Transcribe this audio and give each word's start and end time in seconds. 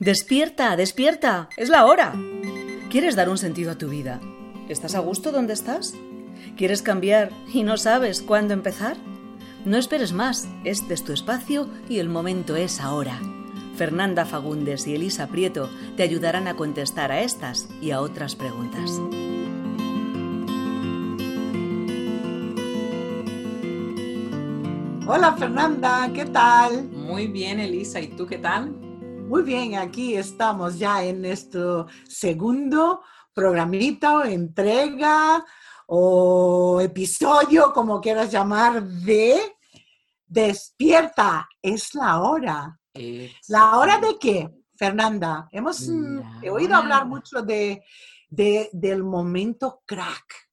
Despierta, 0.00 0.76
despierta, 0.76 1.50
es 1.58 1.68
la 1.68 1.84
hora. 1.84 2.14
¿Quieres 2.88 3.16
dar 3.16 3.28
un 3.28 3.36
sentido 3.36 3.70
a 3.70 3.76
tu 3.76 3.90
vida? 3.90 4.18
¿Estás 4.70 4.94
a 4.94 5.00
gusto 5.00 5.30
donde 5.30 5.52
estás? 5.52 5.94
¿Quieres 6.56 6.80
cambiar 6.80 7.30
y 7.52 7.64
no 7.64 7.76
sabes 7.76 8.22
cuándo 8.22 8.54
empezar? 8.54 8.96
No 9.66 9.76
esperes 9.76 10.14
más, 10.14 10.48
este 10.64 10.94
es 10.94 11.04
tu 11.04 11.12
espacio 11.12 11.68
y 11.86 11.98
el 11.98 12.08
momento 12.08 12.56
es 12.56 12.80
ahora. 12.80 13.20
Fernanda 13.76 14.24
Fagundes 14.24 14.86
y 14.86 14.94
Elisa 14.94 15.26
Prieto 15.26 15.68
te 15.98 16.02
ayudarán 16.02 16.48
a 16.48 16.56
contestar 16.56 17.12
a 17.12 17.20
estas 17.20 17.68
y 17.82 17.90
a 17.90 18.00
otras 18.00 18.34
preguntas. 18.36 18.98
Hola 25.06 25.34
Fernanda, 25.36 26.10
¿qué 26.14 26.24
tal? 26.24 26.88
Muy 26.88 27.26
bien, 27.26 27.60
Elisa, 27.60 28.00
¿y 28.00 28.08
tú 28.08 28.26
qué 28.26 28.38
tal? 28.38 28.89
Muy 29.30 29.44
bien, 29.44 29.76
aquí 29.76 30.16
estamos 30.16 30.76
ya 30.76 31.04
en 31.04 31.22
nuestro 31.22 31.86
segundo 32.08 33.02
programita 33.32 34.18
o 34.18 34.24
entrega 34.24 35.46
o 35.86 36.80
episodio, 36.80 37.72
como 37.72 38.00
quieras 38.00 38.32
llamar, 38.32 38.82
de 38.82 39.38
Despierta, 40.26 41.48
es 41.62 41.94
la 41.94 42.20
hora. 42.20 42.76
¿La 43.46 43.78
hora 43.78 44.00
de 44.00 44.18
qué, 44.18 44.50
Fernanda? 44.74 45.48
Hemos 45.52 45.88
mm, 45.88 46.48
oído 46.50 46.74
hablar 46.74 47.06
mucho 47.06 47.40
de, 47.40 47.84
del 48.28 49.04
momento 49.04 49.84
crack. 49.86 50.50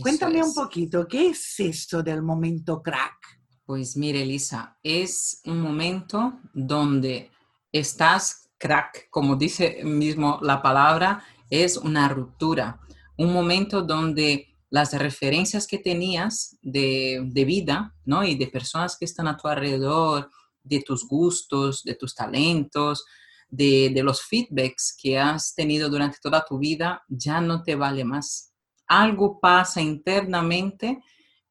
Cuéntame 0.00 0.44
un 0.44 0.54
poquito, 0.54 1.08
¿qué 1.08 1.30
es 1.30 1.58
esto 1.58 2.04
del 2.04 2.22
momento 2.22 2.80
crack? 2.80 3.16
Pues 3.64 3.96
mire, 3.96 4.22
Elisa, 4.22 4.78
es 4.80 5.40
un 5.44 5.60
momento 5.60 6.38
donde 6.54 7.32
estás 7.78 8.50
crack, 8.58 9.08
como 9.10 9.36
dice 9.36 9.82
mismo 9.84 10.38
la 10.42 10.62
palabra, 10.62 11.24
es 11.50 11.76
una 11.76 12.08
ruptura, 12.08 12.80
un 13.18 13.32
momento 13.32 13.82
donde 13.82 14.56
las 14.70 14.92
referencias 14.92 15.66
que 15.66 15.78
tenías 15.78 16.58
de, 16.60 17.22
vida, 17.46 17.94
¿no? 18.04 18.24
Y 18.24 18.34
de 18.34 18.48
personas 18.48 18.96
que 18.98 19.04
están 19.04 19.28
a 19.28 19.36
tu 19.36 19.48
alrededor, 19.48 20.30
de 20.62 20.82
tus 20.82 21.06
gustos, 21.06 21.82
de 21.84 21.94
tus 21.94 22.14
talentos, 22.14 23.04
de, 23.48 23.90
de, 23.94 24.02
los 24.02 24.22
feedbacks 24.22 24.96
que 25.00 25.18
has 25.18 25.54
tenido 25.54 25.88
durante 25.88 26.18
toda 26.20 26.44
tu 26.44 26.58
vida, 26.58 27.02
ya 27.08 27.40
no 27.40 27.62
te 27.62 27.76
vale 27.76 28.04
más. 28.04 28.52
Algo 28.88 29.38
pasa 29.38 29.80
internamente 29.80 31.00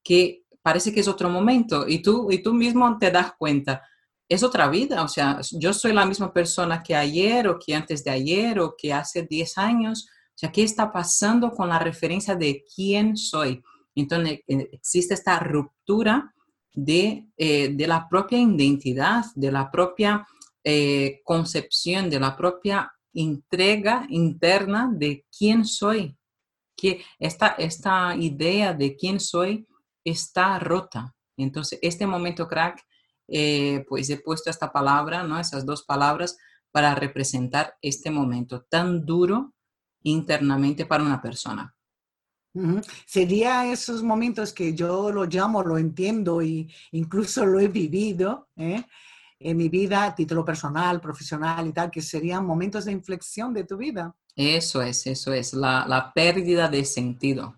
que 0.03 0.43
parece 0.61 0.93
que 0.93 0.99
es 0.99 1.07
otro 1.07 1.29
momento 1.29 1.87
y 1.87 2.01
tú, 2.01 2.31
y 2.31 2.39
tú 2.43 2.53
mismo 2.53 2.97
te 2.97 3.11
das 3.11 3.33
cuenta 3.37 3.81
es 4.27 4.43
otra 4.43 4.69
vida, 4.69 5.03
o 5.03 5.07
sea, 5.07 5.39
yo 5.51 5.71
soy 5.73 5.93
la 5.93 6.05
misma 6.05 6.33
persona 6.33 6.81
que 6.81 6.95
ayer 6.95 7.47
o 7.47 7.59
que 7.59 7.75
antes 7.75 8.03
de 8.03 8.11
ayer 8.11 8.59
o 8.59 8.75
que 8.75 8.91
hace 8.91 9.23
10 9.23 9.57
años, 9.57 10.07
o 10.09 10.37
sea, 10.37 10.51
¿qué 10.51 10.63
está 10.63 10.91
pasando 10.91 11.51
con 11.51 11.69
la 11.69 11.79
referencia 11.79 12.35
de 12.35 12.65
quién 12.75 13.15
soy? 13.15 13.63
Entonces, 13.95 14.39
eh, 14.47 14.69
existe 14.73 15.13
esta 15.13 15.39
ruptura 15.39 16.33
de, 16.73 17.27
eh, 17.37 17.69
de 17.69 17.87
la 17.87 18.09
propia 18.09 18.37
identidad, 18.39 19.23
de 19.35 19.51
la 19.51 19.71
propia 19.71 20.27
eh, 20.63 21.21
concepción, 21.23 22.09
de 22.09 22.19
la 22.19 22.35
propia 22.35 22.91
entrega 23.13 24.05
interna 24.09 24.89
de 24.91 25.25
quién 25.35 25.63
soy. 25.63 26.17
Que 26.75 27.01
esta, 27.17 27.49
esta 27.57 28.15
idea 28.17 28.73
de 28.73 28.97
quién 28.97 29.21
soy 29.21 29.65
está 30.03 30.59
rota. 30.59 31.15
Entonces, 31.37 31.79
este 31.81 32.05
momento 32.05 32.47
crack 32.47 32.83
eh, 33.27 33.85
pues 33.87 34.09
he 34.09 34.17
puesto 34.17 34.49
esta 34.49 34.71
palabra, 34.71 35.23
¿no? 35.23 35.39
Esas 35.39 35.65
dos 35.65 35.83
palabras 35.83 36.37
para 36.71 36.93
representar 36.95 37.75
este 37.81 38.11
momento 38.11 38.63
tan 38.63 39.05
duro 39.05 39.53
internamente 40.03 40.85
para 40.85 41.03
una 41.03 41.21
persona. 41.21 41.75
Sería 43.05 43.69
esos 43.69 44.01
momentos 44.01 44.53
que 44.53 44.73
yo 44.73 45.11
lo 45.11 45.25
llamo, 45.25 45.61
lo 45.61 45.77
entiendo 45.77 46.41
e 46.41 46.67
incluso 46.91 47.45
lo 47.45 47.59
he 47.59 47.67
vivido 47.67 48.47
¿eh? 48.55 48.81
en 49.39 49.57
mi 49.57 49.67
vida 49.67 50.05
a 50.05 50.15
título 50.15 50.45
personal, 50.45 51.01
profesional 51.01 51.67
y 51.67 51.73
tal, 51.73 51.91
que 51.91 52.01
serían 52.01 52.45
momentos 52.45 52.85
de 52.85 52.93
inflexión 52.93 53.53
de 53.53 53.65
tu 53.65 53.75
vida. 53.75 54.15
Eso 54.37 54.81
es, 54.81 55.05
eso 55.05 55.33
es, 55.33 55.53
la, 55.53 56.11
pérdida 56.15 56.69
de 56.69 56.85
sentido 56.85 57.57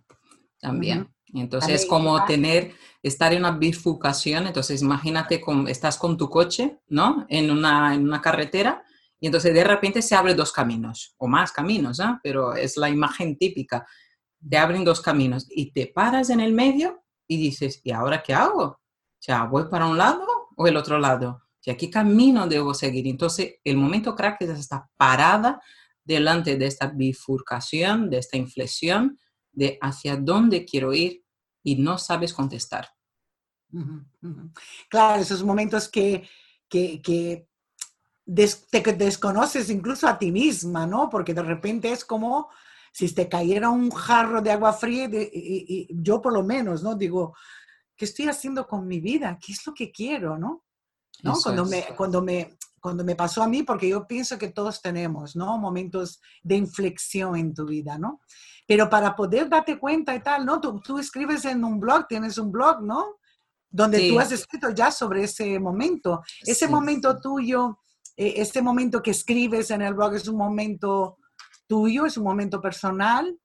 también. 0.59 1.07
Entonces, 1.41 1.81
es 1.81 1.85
como 1.85 2.23
tener, 2.25 2.73
estar 3.03 3.33
en 3.33 3.39
una 3.39 3.51
bifurcación, 3.51 4.47
entonces 4.47 4.81
imagínate, 4.81 5.41
con, 5.41 5.67
estás 5.67 5.97
con 5.97 6.17
tu 6.17 6.29
coche, 6.29 6.79
¿no? 6.87 7.25
En 7.29 7.51
una, 7.51 7.93
en 7.93 8.03
una 8.03 8.21
carretera 8.21 8.83
y 9.19 9.25
entonces 9.25 9.53
de 9.53 9.63
repente 9.63 10.01
se 10.01 10.15
abren 10.15 10.37
dos 10.37 10.51
caminos 10.51 11.15
o 11.17 11.27
más 11.27 11.51
caminos, 11.51 11.99
¿ah? 11.99 12.19
Pero 12.23 12.53
es 12.53 12.77
la 12.77 12.89
imagen 12.89 13.37
típica. 13.37 13.87
Te 14.47 14.57
abren 14.57 14.83
dos 14.83 15.01
caminos 15.01 15.47
y 15.49 15.71
te 15.71 15.87
paras 15.87 16.29
en 16.29 16.39
el 16.39 16.53
medio 16.53 17.03
y 17.27 17.37
dices, 17.37 17.81
¿y 17.83 17.91
ahora 17.91 18.21
qué 18.21 18.33
hago? 18.33 18.63
O 18.63 18.79
sea, 19.19 19.45
¿voy 19.45 19.65
para 19.69 19.87
un 19.87 19.97
lado 19.97 20.25
o 20.55 20.67
el 20.67 20.77
otro 20.77 20.99
lado? 20.99 21.41
O 21.41 21.59
sea, 21.59 21.75
¿qué 21.75 21.89
camino 21.89 22.47
debo 22.47 22.73
seguir? 22.73 23.07
Entonces, 23.07 23.55
el 23.63 23.77
momento 23.77 24.15
crack 24.15 24.41
es 24.41 24.49
esta 24.51 24.87
parada 24.95 25.59
delante 26.03 26.55
de 26.55 26.67
esta 26.67 26.87
bifurcación, 26.87 28.09
de 28.09 28.19
esta 28.19 28.37
inflexión, 28.37 29.17
de 29.51 29.77
hacia 29.81 30.15
dónde 30.15 30.63
quiero 30.65 30.93
ir 30.93 31.23
y 31.67 31.75
no 31.75 31.97
sabes 31.97 32.33
contestar. 32.33 32.87
Claro, 34.89 35.21
esos 35.21 35.43
momentos 35.43 35.89
que, 35.89 36.25
que, 36.69 37.01
que 37.01 37.49
te 38.25 38.93
desconoces 38.93 39.69
incluso 39.69 40.07
a 40.07 40.17
ti 40.17 40.31
misma, 40.31 40.87
¿no? 40.87 41.09
Porque 41.09 41.33
de 41.33 41.43
repente 41.43 41.91
es 41.91 42.05
como 42.05 42.47
si 42.93 43.13
te 43.13 43.27
cayera 43.27 43.69
un 43.69 43.91
jarro 43.91 44.41
de 44.41 44.51
agua 44.51 44.71
fría, 44.71 45.09
y, 45.11 45.89
yo 45.89 46.21
por 46.21 46.31
lo 46.31 46.41
menos, 46.41 46.83
¿no? 46.83 46.95
Digo, 46.95 47.35
¿qué 47.97 48.05
estoy 48.05 48.29
haciendo 48.29 48.65
con 48.65 48.87
mi 48.87 49.01
vida? 49.01 49.37
¿Qué 49.37 49.51
es 49.51 49.67
lo 49.67 49.73
que 49.73 49.91
quiero, 49.91 50.37
no? 50.37 50.63
¿No? 51.21 51.33
Cuando, 51.33 51.65
me, 51.65 51.83
cuando, 51.97 52.21
me, 52.21 52.57
cuando 52.79 53.03
me 53.03 53.15
pasó 53.17 53.43
a 53.43 53.47
mí, 53.49 53.63
porque 53.63 53.89
yo 53.89 54.07
pienso 54.07 54.37
que 54.37 54.51
todos 54.51 54.81
tenemos, 54.81 55.35
¿no? 55.35 55.57
Momentos 55.57 56.21
de 56.43 56.55
inflexión 56.55 57.35
en 57.35 57.53
tu 57.53 57.65
vida, 57.65 57.97
¿no? 57.97 58.21
Pero 58.67 58.89
para 58.89 59.15
poder 59.15 59.49
darte 59.49 59.79
cuenta 59.79 60.13
y 60.13 60.21
tal, 60.21 60.45
¿no? 60.45 60.61
Tú, 60.61 60.79
tú 60.81 60.99
escribes 60.99 61.45
en 61.45 61.63
un 61.63 61.79
blog, 61.79 62.05
tienes 62.07 62.37
un 62.37 62.51
blog, 62.51 62.83
¿no? 62.83 63.15
Donde 63.69 64.09
tú 64.09 64.19
has 64.19 64.31
escrito 64.31 64.69
ya 64.71 64.91
sobre 64.91 65.23
ese 65.23 65.57
momento. 65.59 66.21
Ese 66.41 66.67
momento 66.67 67.19
tuyo, 67.19 67.79
eh, 68.15 68.33
este 68.37 68.61
momento 68.61 69.01
que 69.01 69.11
escribes 69.11 69.71
en 69.71 69.81
el 69.81 69.93
blog 69.93 70.15
es 70.15 70.27
un 70.27 70.37
momento 70.37 71.17
tuyo, 71.65 72.05
es 72.05 72.17
un 72.17 72.25
momento 72.25 72.61
personal. 72.61 73.37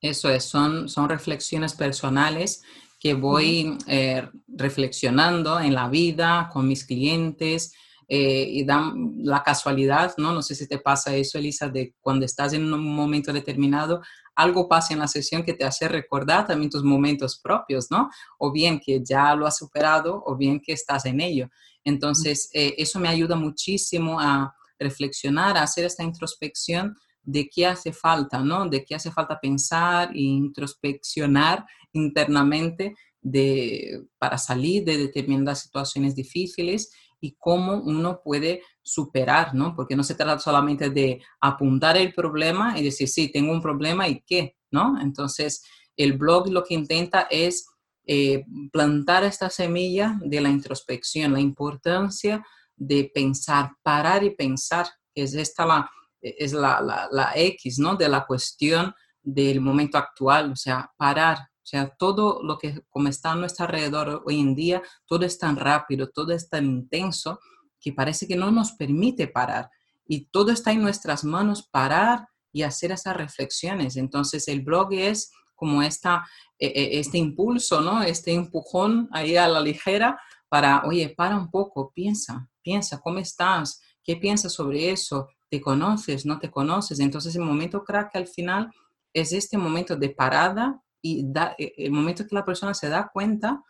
Eso 0.00 0.28
es, 0.28 0.44
son, 0.44 0.88
son 0.88 1.08
reflexiones 1.08 1.74
personales 1.74 2.62
que 2.98 3.14
voy 3.14 3.76
eh, 3.86 4.28
reflexionando 4.48 5.60
en 5.60 5.74
la 5.74 5.88
vida, 5.88 6.50
con 6.52 6.66
mis 6.66 6.84
clientes, 6.84 7.72
eh, 8.08 8.46
y 8.48 8.64
dan 8.64 9.16
la 9.22 9.42
casualidad, 9.42 10.14
¿no? 10.16 10.32
No 10.32 10.42
sé 10.42 10.54
si 10.54 10.68
te 10.68 10.78
pasa 10.78 11.14
eso, 11.14 11.38
Elisa, 11.38 11.68
de 11.68 11.94
cuando 12.00 12.24
estás 12.24 12.52
en 12.52 12.72
un 12.72 12.94
momento 12.94 13.32
determinado, 13.32 14.00
algo 14.36 14.68
pasa 14.68 14.92
en 14.92 15.00
la 15.00 15.08
sesión 15.08 15.42
que 15.42 15.54
te 15.54 15.64
hace 15.64 15.88
recordar 15.88 16.46
también 16.46 16.70
tus 16.70 16.84
momentos 16.84 17.40
propios, 17.42 17.90
¿no? 17.90 18.10
O 18.38 18.52
bien 18.52 18.78
que 18.78 19.02
ya 19.02 19.34
lo 19.34 19.46
has 19.46 19.56
superado 19.56 20.22
o 20.24 20.36
bien 20.36 20.60
que 20.60 20.72
estás 20.72 21.06
en 21.06 21.20
ello. 21.20 21.48
Entonces, 21.82 22.50
eh, 22.52 22.74
eso 22.76 23.00
me 23.00 23.08
ayuda 23.08 23.34
muchísimo 23.34 24.20
a 24.20 24.54
reflexionar, 24.78 25.56
a 25.56 25.62
hacer 25.62 25.86
esta 25.86 26.04
introspección 26.04 26.96
de 27.22 27.48
qué 27.48 27.66
hace 27.66 27.92
falta, 27.92 28.38
¿no? 28.40 28.68
De 28.68 28.84
qué 28.84 28.94
hace 28.94 29.10
falta 29.10 29.40
pensar 29.40 30.10
e 30.14 30.20
introspeccionar 30.20 31.64
internamente 31.92 32.94
de, 33.20 34.06
para 34.18 34.38
salir 34.38 34.84
de 34.84 34.98
determinadas 34.98 35.62
situaciones 35.62 36.14
difíciles 36.14 36.92
y 37.20 37.36
cómo 37.38 37.74
uno 37.74 38.20
puede 38.22 38.62
superar, 38.82 39.54
¿no? 39.54 39.74
Porque 39.74 39.96
no 39.96 40.02
se 40.02 40.14
trata 40.14 40.38
solamente 40.38 40.90
de 40.90 41.22
apuntar 41.40 41.96
el 41.96 42.12
problema 42.12 42.78
y 42.78 42.84
decir, 42.84 43.08
sí, 43.08 43.30
tengo 43.32 43.52
un 43.52 43.62
problema 43.62 44.08
y 44.08 44.22
qué, 44.26 44.56
¿no? 44.70 45.00
Entonces, 45.00 45.62
el 45.96 46.14
blog 46.14 46.48
lo 46.48 46.62
que 46.62 46.74
intenta 46.74 47.26
es 47.30 47.66
eh, 48.06 48.44
plantar 48.72 49.24
esta 49.24 49.50
semilla 49.50 50.18
de 50.22 50.40
la 50.40 50.50
introspección, 50.50 51.32
la 51.32 51.40
importancia 51.40 52.44
de 52.76 53.10
pensar, 53.12 53.70
parar 53.82 54.22
y 54.22 54.30
pensar, 54.36 54.86
que 55.14 55.22
es 55.22 55.34
esta 55.34 55.64
la, 55.64 55.90
es 56.20 56.52
la, 56.52 56.80
la, 56.80 57.08
la 57.10 57.32
X, 57.34 57.78
¿no? 57.78 57.96
De 57.96 58.08
la 58.08 58.26
cuestión 58.26 58.94
del 59.22 59.60
momento 59.60 59.98
actual, 59.98 60.52
o 60.52 60.56
sea, 60.56 60.88
parar, 60.96 61.38
o 61.66 61.68
sea, 61.68 61.88
todo 61.98 62.44
lo 62.44 62.58
que 62.58 62.84
como 62.90 63.08
está 63.08 63.32
a 63.32 63.34
nuestro 63.34 63.64
alrededor 63.64 64.22
hoy 64.24 64.38
en 64.38 64.54
día, 64.54 64.84
todo 65.04 65.24
es 65.24 65.36
tan 65.36 65.56
rápido, 65.56 66.10
todo 66.10 66.32
es 66.32 66.48
tan 66.48 66.64
intenso 66.64 67.40
que 67.80 67.92
parece 67.92 68.28
que 68.28 68.36
no 68.36 68.52
nos 68.52 68.70
permite 68.70 69.26
parar. 69.26 69.68
Y 70.06 70.26
todo 70.26 70.52
está 70.52 70.70
en 70.70 70.80
nuestras 70.80 71.24
manos, 71.24 71.68
parar 71.68 72.28
y 72.52 72.62
hacer 72.62 72.92
esas 72.92 73.16
reflexiones. 73.16 73.96
Entonces, 73.96 74.46
el 74.46 74.60
blog 74.60 74.92
es 74.92 75.32
como 75.56 75.82
esta, 75.82 76.24
e, 76.56 76.68
e, 76.68 77.00
este 77.00 77.18
impulso, 77.18 77.80
¿no? 77.80 78.00
Este 78.00 78.32
empujón 78.32 79.08
ahí 79.10 79.36
a 79.36 79.48
la 79.48 79.60
ligera 79.60 80.20
para, 80.48 80.84
oye, 80.84 81.08
para 81.16 81.36
un 81.36 81.50
poco, 81.50 81.90
piensa, 81.92 82.48
piensa, 82.62 83.00
¿cómo 83.00 83.18
estás? 83.18 83.80
¿Qué 84.04 84.14
piensas 84.14 84.52
sobre 84.52 84.92
eso? 84.92 85.30
te 85.48 85.60
conoces, 85.60 86.26
no 86.26 86.38
te 86.38 86.50
conoces. 86.50 86.98
Entonces 86.98 87.36
el 87.36 87.42
momento 87.42 87.84
crack 87.84 88.16
al 88.16 88.26
final 88.26 88.72
es 89.12 89.32
este 89.32 89.56
momento 89.56 89.96
de 89.96 90.10
parada 90.10 90.82
y 91.06 91.22
da, 91.24 91.54
e, 91.58 91.72
el 91.76 91.92
momento 91.92 92.26
que 92.26 92.34
la 92.34 92.44
persona 92.44 92.74
se 92.74 92.88
da 92.88 93.10
cuenta 93.12 93.62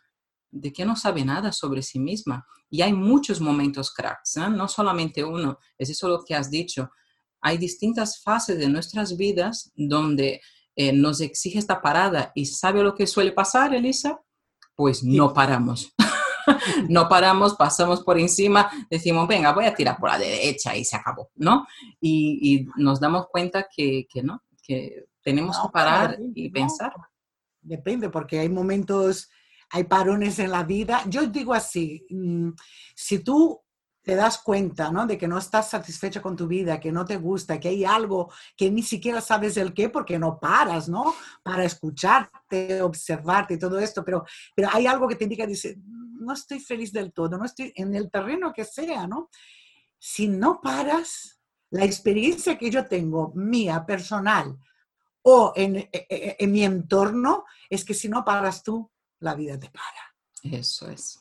de 0.49 0.71
que 0.73 0.85
no 0.85 0.95
sabe 0.95 1.23
nada 1.23 1.51
sobre 1.51 1.81
sí 1.81 1.99
misma. 1.99 2.45
Y 2.69 2.81
hay 2.81 2.93
muchos 2.93 3.39
momentos 3.39 3.93
cracks, 3.93 4.37
¿eh? 4.37 4.49
no 4.49 4.67
solamente 4.67 5.23
uno, 5.23 5.59
es 5.77 5.89
eso 5.89 6.07
lo 6.07 6.23
que 6.23 6.35
has 6.35 6.49
dicho. 6.49 6.89
Hay 7.41 7.57
distintas 7.57 8.21
fases 8.21 8.57
de 8.57 8.67
nuestras 8.67 9.15
vidas 9.15 9.71
donde 9.75 10.41
eh, 10.75 10.91
nos 10.93 11.21
exige 11.21 11.59
esta 11.59 11.81
parada. 11.81 12.31
¿Y 12.35 12.45
sabe 12.45 12.83
lo 12.83 12.95
que 12.95 13.07
suele 13.07 13.31
pasar, 13.31 13.73
Elisa? 13.73 14.19
Pues 14.75 15.03
no 15.03 15.33
paramos. 15.33 15.93
no 16.89 17.07
paramos, 17.07 17.55
pasamos 17.55 18.01
por 18.01 18.17
encima, 18.17 18.69
decimos, 18.89 19.27
venga, 19.27 19.53
voy 19.53 19.65
a 19.65 19.75
tirar 19.75 19.97
por 19.97 20.09
la 20.09 20.17
derecha 20.17 20.75
y 20.75 20.83
se 20.83 20.95
acabó, 20.95 21.29
¿no? 21.35 21.67
Y, 22.01 22.67
nos 22.77 22.99
damos 22.99 23.27
cuenta 23.27 23.67
que, 23.73 24.07
no, 24.23 24.43
que 24.63 25.05
tenemos 25.21 25.57
que 25.59 25.69
parar 25.71 26.17
y 26.33 26.49
pensar. 26.49 26.93
Depende, 27.67 28.09
porque 28.09 28.39
hay 28.39 28.49
momentos, 28.49 29.29
hay 29.69 29.83
parones 29.83 30.39
en 30.39 30.51
la 30.51 30.63
vida. 30.63 31.03
Yo 31.07 31.27
digo 31.27 31.53
así, 31.53 32.05
mm, 32.09 32.51
si 32.95 33.19
tú 33.19 33.61
te 34.01 34.15
das 34.15 34.37
cuenta, 34.37 34.89
¿no? 34.89 35.05
De 35.05 35.17
que 35.17 35.27
no 35.27 35.37
estás 35.37 35.69
satisfecha 35.69 36.21
con 36.21 36.37
tu 36.37 36.47
vida, 36.47 36.79
que 36.79 36.93
no 36.93 37.03
te 37.03 37.17
gusta, 37.17 37.59
que 37.59 37.67
hay 37.67 37.83
algo 37.83 38.31
que 38.55 38.71
ni 38.71 38.81
siquiera 38.81 39.19
sabes 39.19 39.57
el 39.57 39.73
qué 39.73 39.89
porque 39.89 40.17
no 40.17 40.39
paras, 40.39 40.87
¿no? 40.87 41.13
Para 41.43 41.65
escucharte, 41.65 42.81
observarte 42.81 43.55
y 43.55 43.59
todo 43.59 43.77
esto, 43.79 44.05
pero, 44.05 44.23
pero 44.55 44.69
hay 44.71 44.87
algo 44.87 45.09
que 45.09 45.15
te 45.15 45.25
indica, 45.25 45.45
dice, 45.45 45.75
no 45.83 46.31
estoy 46.31 46.61
feliz 46.61 46.93
del 46.93 47.11
todo, 47.11 47.37
no 47.37 47.43
estoy 47.43 47.73
en 47.75 47.93
el 47.95 48.09
terreno 48.09 48.53
que 48.53 48.63
sea, 48.63 49.07
¿no? 49.07 49.29
Si 49.99 50.29
no 50.29 50.61
paras, 50.61 51.41
la 51.69 51.83
experiencia 51.83 52.57
que 52.57 52.71
yo 52.71 52.85
tengo, 52.85 53.33
mía, 53.35 53.85
personal, 53.85 54.57
o 55.29 55.51
en, 55.55 55.75
e, 55.75 55.89
e, 55.91 56.37
en 56.39 56.51
mi 56.51 56.63
entorno, 56.63 57.43
es 57.69 57.83
que 57.83 57.93
si 57.93 58.07
no 58.07 58.23
paras 58.23 58.63
tú, 58.63 58.89
la 59.19 59.35
vida 59.35 59.59
te 59.59 59.69
para. 59.69 60.57
Eso 60.57 60.89
es 60.89 61.19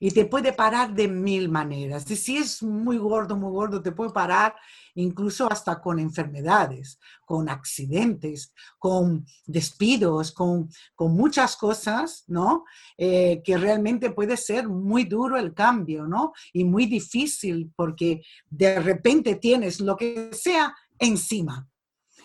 y 0.00 0.10
te 0.10 0.26
puede 0.26 0.52
parar 0.52 0.94
de 0.94 1.08
mil 1.08 1.48
maneras. 1.48 2.10
Y 2.10 2.16
si 2.16 2.36
es 2.36 2.62
muy 2.62 2.98
gordo, 2.98 3.36
muy 3.36 3.50
gordo, 3.50 3.80
te 3.80 3.92
puede 3.92 4.10
parar 4.10 4.54
incluso 4.94 5.50
hasta 5.50 5.80
con 5.80 5.98
enfermedades, 5.98 6.98
con 7.24 7.48
accidentes, 7.48 8.52
con 8.78 9.24
despidos, 9.46 10.32
con, 10.32 10.68
con 10.94 11.14
muchas 11.14 11.56
cosas, 11.56 12.24
¿no? 12.26 12.64
Eh, 12.98 13.40
que 13.42 13.56
realmente 13.56 14.10
puede 14.10 14.36
ser 14.36 14.68
muy 14.68 15.04
duro 15.04 15.38
el 15.38 15.54
cambio, 15.54 16.06
¿no? 16.06 16.32
Y 16.52 16.64
muy 16.64 16.84
difícil 16.84 17.72
porque 17.74 18.22
de 18.50 18.80
repente 18.80 19.36
tienes 19.36 19.80
lo 19.80 19.96
que 19.96 20.30
sea 20.32 20.74
encima. 20.98 21.68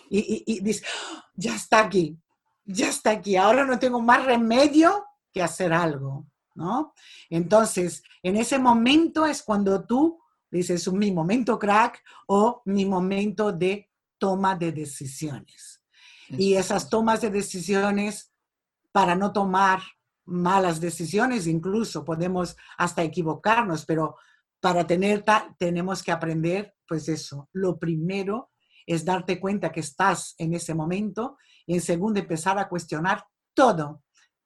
Y, 0.10 0.44
y, 0.46 0.56
y 0.56 0.60
dices, 0.62 0.84
¡Ah! 1.14 1.24
ya 1.36 1.56
está 1.56 1.80
aquí, 1.80 2.18
ya 2.66 2.90
está 2.90 3.12
aquí, 3.12 3.36
ahora 3.36 3.66
no 3.66 3.80
tengo 3.80 4.02
más 4.02 4.26
remedio 4.26 5.06
que 5.32 5.42
hacer 5.42 5.72
algo. 5.72 6.26
¿no? 6.56 6.94
Entonces, 7.30 8.04
en 8.22 8.36
ese 8.36 8.60
momento 8.60 9.26
es 9.26 9.42
cuando 9.42 9.86
tú 9.86 10.20
dices, 10.52 10.92
mi 10.92 11.12
momento 11.12 11.58
crack 11.58 12.04
o 12.28 12.62
mi 12.66 12.86
momento 12.86 13.52
de 13.52 13.90
toma 14.18 14.56
de 14.56 14.72
decisiones. 14.72 15.82
Y 16.30 16.56
esas 16.56 16.90
tomas 16.90 17.22
de 17.22 17.32
decisiones, 17.32 18.34
para 18.92 19.16
no 19.16 19.32
tomar 19.32 19.82
malas 20.26 20.80
decisiones, 20.80 21.48
incluso 21.48 22.04
podemos 22.04 22.56
hasta 22.78 23.02
equivocarnos, 23.04 23.86
pero 23.86 24.18
para 24.60 24.86
tener 24.86 25.24
tenemos 25.58 26.04
que 26.04 26.12
aprender, 26.12 26.76
pues 26.88 27.08
eso, 27.08 27.50
lo 27.54 27.80
primero 27.80 28.52
es 28.90 29.06
darte 29.06 29.40
cuenta 29.40 29.72
que 29.72 29.82
estás 29.82 30.34
en 30.40 30.56
ese 30.56 30.74
momento 30.74 31.38
y 31.68 31.76
en 31.76 31.82
segundo 31.82 32.20
empezar 32.20 32.58
a 32.58 32.68
cuestionar 32.68 33.24
todo, 33.54 34.02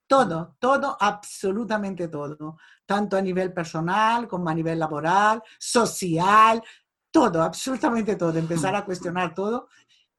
todo, 0.05 0.57
todo, 0.59 0.97
absolutamente 0.99 2.09
todo, 2.09 2.57
tanto 2.85 3.15
a 3.15 3.21
nivel 3.21 3.53
personal 3.53 4.27
como 4.27 4.49
a 4.49 4.53
nivel 4.53 4.79
laboral, 4.79 5.41
social, 5.57 6.61
todo, 7.09 7.41
absolutamente 7.41 8.17
todo, 8.17 8.37
empezar 8.37 8.75
a 8.75 8.83
cuestionar 8.85 9.33
todo. 9.33 9.69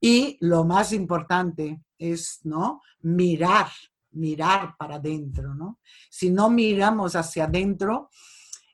Y 0.00 0.38
lo 0.40 0.64
más 0.64 0.94
importante 0.94 1.82
es, 1.98 2.40
¿no? 2.44 2.80
Mirar, 3.02 3.68
mirar 4.12 4.74
para 4.78 4.94
adentro, 4.94 5.54
¿no? 5.54 5.80
Si 6.08 6.30
no 6.30 6.48
miramos 6.48 7.14
hacia 7.14 7.44
adentro, 7.44 8.08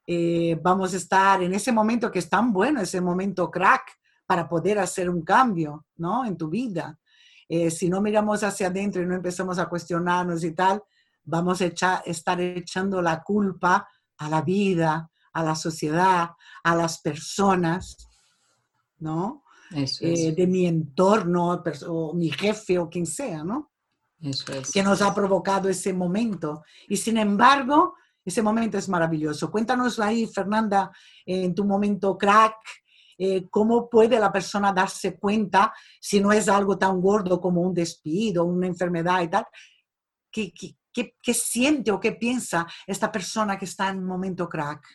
eh, 0.06 0.56
vamos 0.62 0.94
a 0.94 0.96
estar 0.96 1.42
en 1.42 1.54
ese 1.54 1.72
momento 1.72 2.08
que 2.08 2.20
es 2.20 2.30
tan 2.30 2.52
bueno, 2.52 2.80
ese 2.80 3.00
momento 3.00 3.50
crack 3.50 3.99
para 4.30 4.48
poder 4.48 4.78
hacer 4.78 5.10
un 5.10 5.22
cambio, 5.22 5.86
¿no? 5.96 6.24
En 6.24 6.36
tu 6.36 6.48
vida. 6.48 6.96
Eh, 7.48 7.68
si 7.68 7.88
no 7.88 8.00
miramos 8.00 8.44
hacia 8.44 8.68
adentro 8.68 9.02
y 9.02 9.06
no 9.06 9.16
empezamos 9.16 9.58
a 9.58 9.68
cuestionarnos 9.68 10.44
y 10.44 10.52
tal, 10.52 10.80
vamos 11.24 11.60
a 11.60 11.64
estar 12.04 12.40
echando 12.40 13.02
la 13.02 13.24
culpa 13.24 13.88
a 14.18 14.28
la 14.28 14.42
vida, 14.42 15.10
a 15.32 15.42
la 15.42 15.56
sociedad, 15.56 16.30
a 16.62 16.76
las 16.76 17.00
personas, 17.00 18.08
¿no? 19.00 19.42
Eh, 19.72 20.32
de 20.32 20.46
mi 20.46 20.64
entorno, 20.64 21.60
o 21.88 22.14
mi 22.14 22.30
jefe 22.30 22.78
o 22.78 22.88
quien 22.88 23.06
sea, 23.06 23.42
¿no? 23.42 23.72
Eso 24.20 24.52
es. 24.52 24.70
Que 24.70 24.84
nos 24.84 25.02
ha 25.02 25.12
provocado 25.12 25.68
ese 25.68 25.92
momento. 25.92 26.62
Y 26.88 26.96
sin 26.96 27.16
embargo, 27.16 27.96
ese 28.24 28.42
momento 28.42 28.78
es 28.78 28.88
maravilloso. 28.88 29.50
Cuéntanos 29.50 29.98
ahí, 29.98 30.28
Fernanda, 30.28 30.92
en 31.26 31.52
tu 31.52 31.64
momento 31.64 32.16
crack, 32.16 32.54
eh, 33.22 33.48
cómo 33.50 33.90
puede 33.90 34.18
la 34.18 34.32
persona 34.32 34.72
darse 34.72 35.18
cuenta 35.18 35.74
si 36.00 36.20
no 36.20 36.32
es 36.32 36.48
algo 36.48 36.78
tan 36.78 37.02
gordo 37.02 37.38
como 37.38 37.60
un 37.60 37.74
despido, 37.74 38.46
una 38.46 38.66
enfermedad 38.66 39.20
y 39.20 39.28
tal, 39.28 39.44
que, 40.32 40.54
¿Qué, 40.90 41.34
siente 41.34 41.92
o 41.92 42.00
qué 42.00 42.12
piensa 42.12 42.66
esta 42.86 43.12
persona 43.12 43.58
que 43.58 43.66
está 43.66 43.90
en 43.90 43.98
un 43.98 44.06
momento 44.06 44.48
crack? 44.48 44.86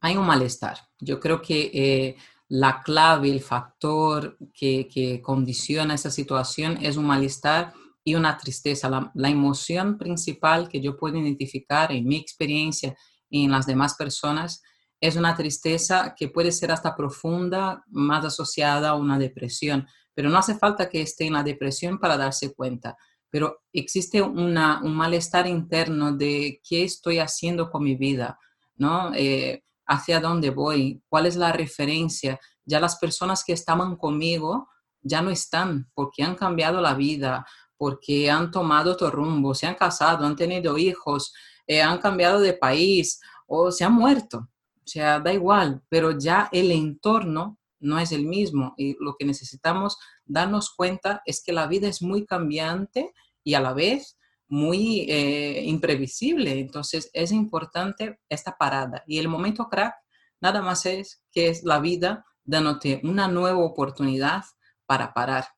Hay 0.00 0.16
un 0.16 0.26
malestar. 0.26 0.78
Yo 1.00 1.18
creo 1.18 1.40
que 1.40 1.70
eh, 1.72 2.16
la 2.48 2.82
clave, 2.82 3.30
el 3.30 3.40
factor 3.40 4.36
que, 4.52 5.20
condiciona 5.22 5.94
esa 5.94 6.10
situación 6.10 6.78
es 6.82 6.98
un 6.98 7.06
malestar 7.06 7.72
y 8.04 8.14
una 8.14 8.36
tristeza. 8.36 8.90
La, 8.90 9.10
la, 9.14 9.30
emoción 9.30 9.96
principal 9.96 10.68
que 10.68 10.82
yo 10.82 10.98
puedo 10.98 11.16
identificar 11.16 11.92
en 11.92 12.06
mi 12.06 12.16
experiencia 12.16 12.94
y 13.30 13.46
en 13.46 13.52
las 13.52 13.64
demás 13.64 13.94
personas 13.94 14.62
es 15.00 15.16
una 15.16 15.36
tristeza 15.36 16.14
que 16.16 16.28
puede 16.28 16.52
ser 16.52 16.72
hasta 16.72 16.96
profunda, 16.96 17.84
más 17.88 18.24
asociada 18.24 18.90
a 18.90 18.94
una 18.94 19.18
depresión. 19.18 19.86
Pero 20.14 20.30
no 20.30 20.38
hace 20.38 20.56
falta 20.56 20.88
que 20.88 21.02
esté 21.02 21.26
en 21.26 21.34
la 21.34 21.42
depresión 21.42 21.98
para 21.98 22.16
darse 22.16 22.54
cuenta 22.54 22.96
pero 23.30 23.62
existe 23.72 24.22
un 24.22 24.54
malestar 24.94 25.46
interno 25.46 26.12
de 26.12 26.60
qué 26.68 26.84
estoy 26.84 27.18
haciendo 27.18 27.70
con 27.70 27.84
mi 27.84 27.94
vida, 27.94 28.38
¿no? 28.76 29.12
Eh, 29.14 29.64
hacia 29.86 30.20
dónde 30.20 30.50
voy, 30.50 31.02
cuál 31.08 31.26
es 31.26 31.36
la 31.36 31.52
referencia. 31.52 32.40
Ya 32.64 32.80
las 32.80 32.96
personas 32.98 33.44
que 33.44 33.52
estaban 33.52 33.96
conmigo 33.96 34.68
ya 35.00 35.22
no 35.22 35.30
están 35.30 35.90
porque 35.94 36.22
han 36.22 36.34
cambiado 36.34 36.80
la 36.80 36.94
vida, 36.94 37.46
porque 37.76 38.30
han 38.30 38.50
tomado 38.50 38.92
otro 38.92 39.10
rumbo, 39.10 39.54
se 39.54 39.66
han 39.66 39.74
casado, 39.74 40.26
han 40.26 40.36
tenido 40.36 40.76
hijos, 40.78 41.32
eh, 41.66 41.82
han 41.82 41.98
cambiado 41.98 42.40
de 42.40 42.54
país 42.54 43.20
o 43.46 43.70
se 43.70 43.84
han 43.84 43.92
muerto. 43.92 44.48
O 44.88 44.90
sea, 44.90 45.20
da 45.20 45.34
igual, 45.34 45.82
pero 45.90 46.18
ya 46.18 46.48
el 46.50 46.72
entorno 46.72 47.58
no 47.78 47.98
es 47.98 48.10
el 48.10 48.24
mismo 48.24 48.72
y 48.78 48.96
lo 48.98 49.16
que 49.18 49.26
necesitamos 49.26 49.98
darnos 50.24 50.74
cuenta 50.74 51.20
es 51.26 51.44
que 51.44 51.52
la 51.52 51.66
vida 51.66 51.88
es 51.88 52.00
muy 52.00 52.24
cambiante 52.24 53.12
y 53.44 53.52
a 53.52 53.60
la 53.60 53.74
vez 53.74 54.16
muy 54.48 55.00
eh, 55.10 55.62
imprevisible. 55.66 56.58
Entonces 56.58 57.10
es 57.12 57.32
importante 57.32 58.18
esta 58.30 58.56
parada. 58.56 59.04
Y 59.06 59.18
el 59.18 59.28
momento 59.28 59.68
crack 59.68 59.94
nada 60.40 60.62
más 60.62 60.86
es 60.86 61.22
que 61.32 61.48
es 61.48 61.64
la 61.64 61.80
vida 61.80 62.24
dándote 62.44 63.02
una 63.04 63.28
nueva 63.28 63.58
oportunidad 63.58 64.42
para 64.86 65.12
parar. 65.12 65.48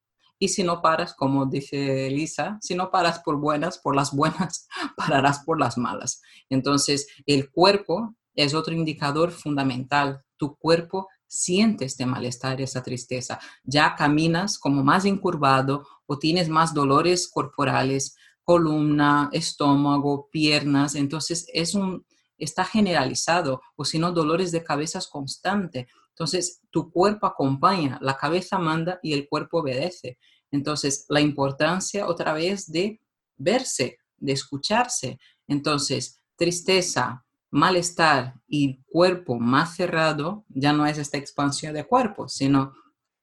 Y 0.40 0.48
si 0.48 0.64
no 0.64 0.82
paras, 0.82 1.14
como 1.14 1.46
dice 1.46 2.08
Elisa, 2.08 2.58
si 2.60 2.74
no 2.74 2.90
paras 2.90 3.20
por 3.20 3.36
buenas, 3.36 3.78
por 3.78 3.94
las 3.94 4.10
buenas, 4.12 4.66
pararás 4.96 5.44
por 5.44 5.60
las 5.60 5.78
malas. 5.78 6.20
Entonces, 6.48 7.06
el 7.26 7.48
cuerpo 7.48 8.16
es 8.34 8.54
otro 8.54 8.74
indicador 8.74 9.30
fundamental. 9.30 10.22
Tu 10.36 10.56
cuerpo 10.56 11.08
siente 11.26 11.84
este 11.84 12.06
malestar, 12.06 12.60
esa 12.60 12.82
tristeza. 12.82 13.38
Ya 13.62 13.94
caminas 13.94 14.58
como 14.58 14.82
más 14.82 15.04
incurvado 15.04 15.86
o 16.06 16.18
tienes 16.18 16.48
más 16.48 16.74
dolores 16.74 17.28
corporales, 17.28 18.16
columna, 18.42 19.30
estómago, 19.32 20.28
piernas. 20.32 20.96
Entonces, 20.96 21.46
es 21.52 21.74
un, 21.74 22.04
está 22.36 22.64
generalizado 22.64 23.62
o 23.76 23.84
si 23.84 23.98
no, 23.98 24.10
dolores 24.12 24.50
de 24.50 24.64
cabeza 24.64 25.00
constante. 25.10 25.86
Entonces, 26.08 26.60
tu 26.70 26.90
cuerpo 26.90 27.26
acompaña, 27.26 27.98
la 28.02 28.16
cabeza 28.16 28.58
manda 28.58 28.98
y 29.02 29.12
el 29.12 29.28
cuerpo 29.28 29.60
obedece. 29.60 30.18
Entonces, 30.50 31.06
la 31.08 31.20
importancia 31.20 32.06
otra 32.08 32.32
vez 32.32 32.70
de 32.70 33.00
verse, 33.36 33.98
de 34.16 34.32
escucharse. 34.32 35.18
Entonces, 35.46 36.20
tristeza, 36.36 37.24
malestar 37.50 38.34
y 38.46 38.82
cuerpo 38.84 39.38
más 39.38 39.76
cerrado, 39.76 40.44
ya 40.48 40.72
no 40.72 40.86
es 40.86 40.98
esta 40.98 41.18
expansión 41.18 41.74
de 41.74 41.84
cuerpo, 41.84 42.28
sino 42.28 42.74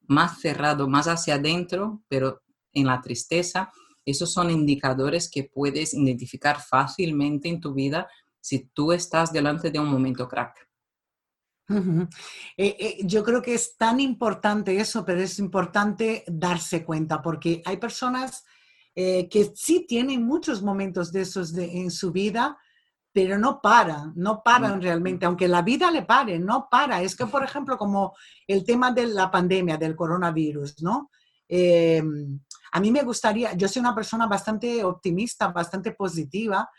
más 0.07 0.39
cerrado, 0.39 0.87
más 0.87 1.07
hacia 1.07 1.35
adentro, 1.35 2.01
pero 2.07 2.41
en 2.73 2.87
la 2.87 3.01
tristeza, 3.01 3.71
esos 4.05 4.31
son 4.31 4.49
indicadores 4.49 5.29
que 5.29 5.43
puedes 5.43 5.93
identificar 5.93 6.61
fácilmente 6.61 7.49
en 7.49 7.59
tu 7.59 7.73
vida 7.73 8.07
si 8.39 8.59
tú 8.59 8.91
estás 8.93 9.33
delante 9.33 9.71
de 9.71 9.79
un 9.79 9.89
momento 9.89 10.27
crack. 10.27 10.67
Eh, 11.69 12.07
eh, 12.79 12.97
yo 13.03 13.23
creo 13.23 13.41
que 13.41 13.53
es 13.53 13.75
tan 13.75 13.99
importante 13.99 14.79
eso, 14.79 15.03
pero 15.03 15.19
es 15.19 15.37
importante 15.39 16.23
darse 16.27 16.85
cuenta 16.85 17.21
porque 17.21 17.61
hay 17.65 17.75
personas 17.75 18.45
eh, 18.95 19.27
que 19.29 19.51
sí 19.53 19.85
tienen 19.85 20.25
muchos 20.25 20.61
momentos 20.61 21.11
de 21.11 21.21
esos 21.21 21.55
en 21.57 21.91
su 21.91 22.11
vida, 22.11 22.57
pero 23.17 23.39
no 23.39 23.59
paran, 23.59 24.13
no 24.15 24.43
paran 24.43 24.79
realmente, 24.79 25.25
aunque 25.25 25.47
la 25.47 25.63
vida 25.63 25.89
le 25.89 26.03
pare, 26.03 26.37
no 26.37 26.67
para. 26.69 27.01
Es 27.01 27.15
que, 27.15 27.25
por 27.25 27.43
ejemplo, 27.43 27.75
como 27.75 28.15
el 28.45 28.63
tema 28.63 28.91
de 28.91 29.07
la 29.07 29.31
pandemia, 29.31 29.75
del 29.75 29.95
coronavirus, 29.95 30.83
¿no? 30.83 31.09
a 31.49 32.79
mí 32.79 32.91
me 32.91 33.01
gustaría, 33.01 33.53
yo 33.53 33.67
soy 33.67 33.79
una 33.79 33.95
persona 33.95 34.27
bastante 34.27 34.83
optimista, 34.83 35.47
bastante 35.47 35.93
positiva, 35.93 36.69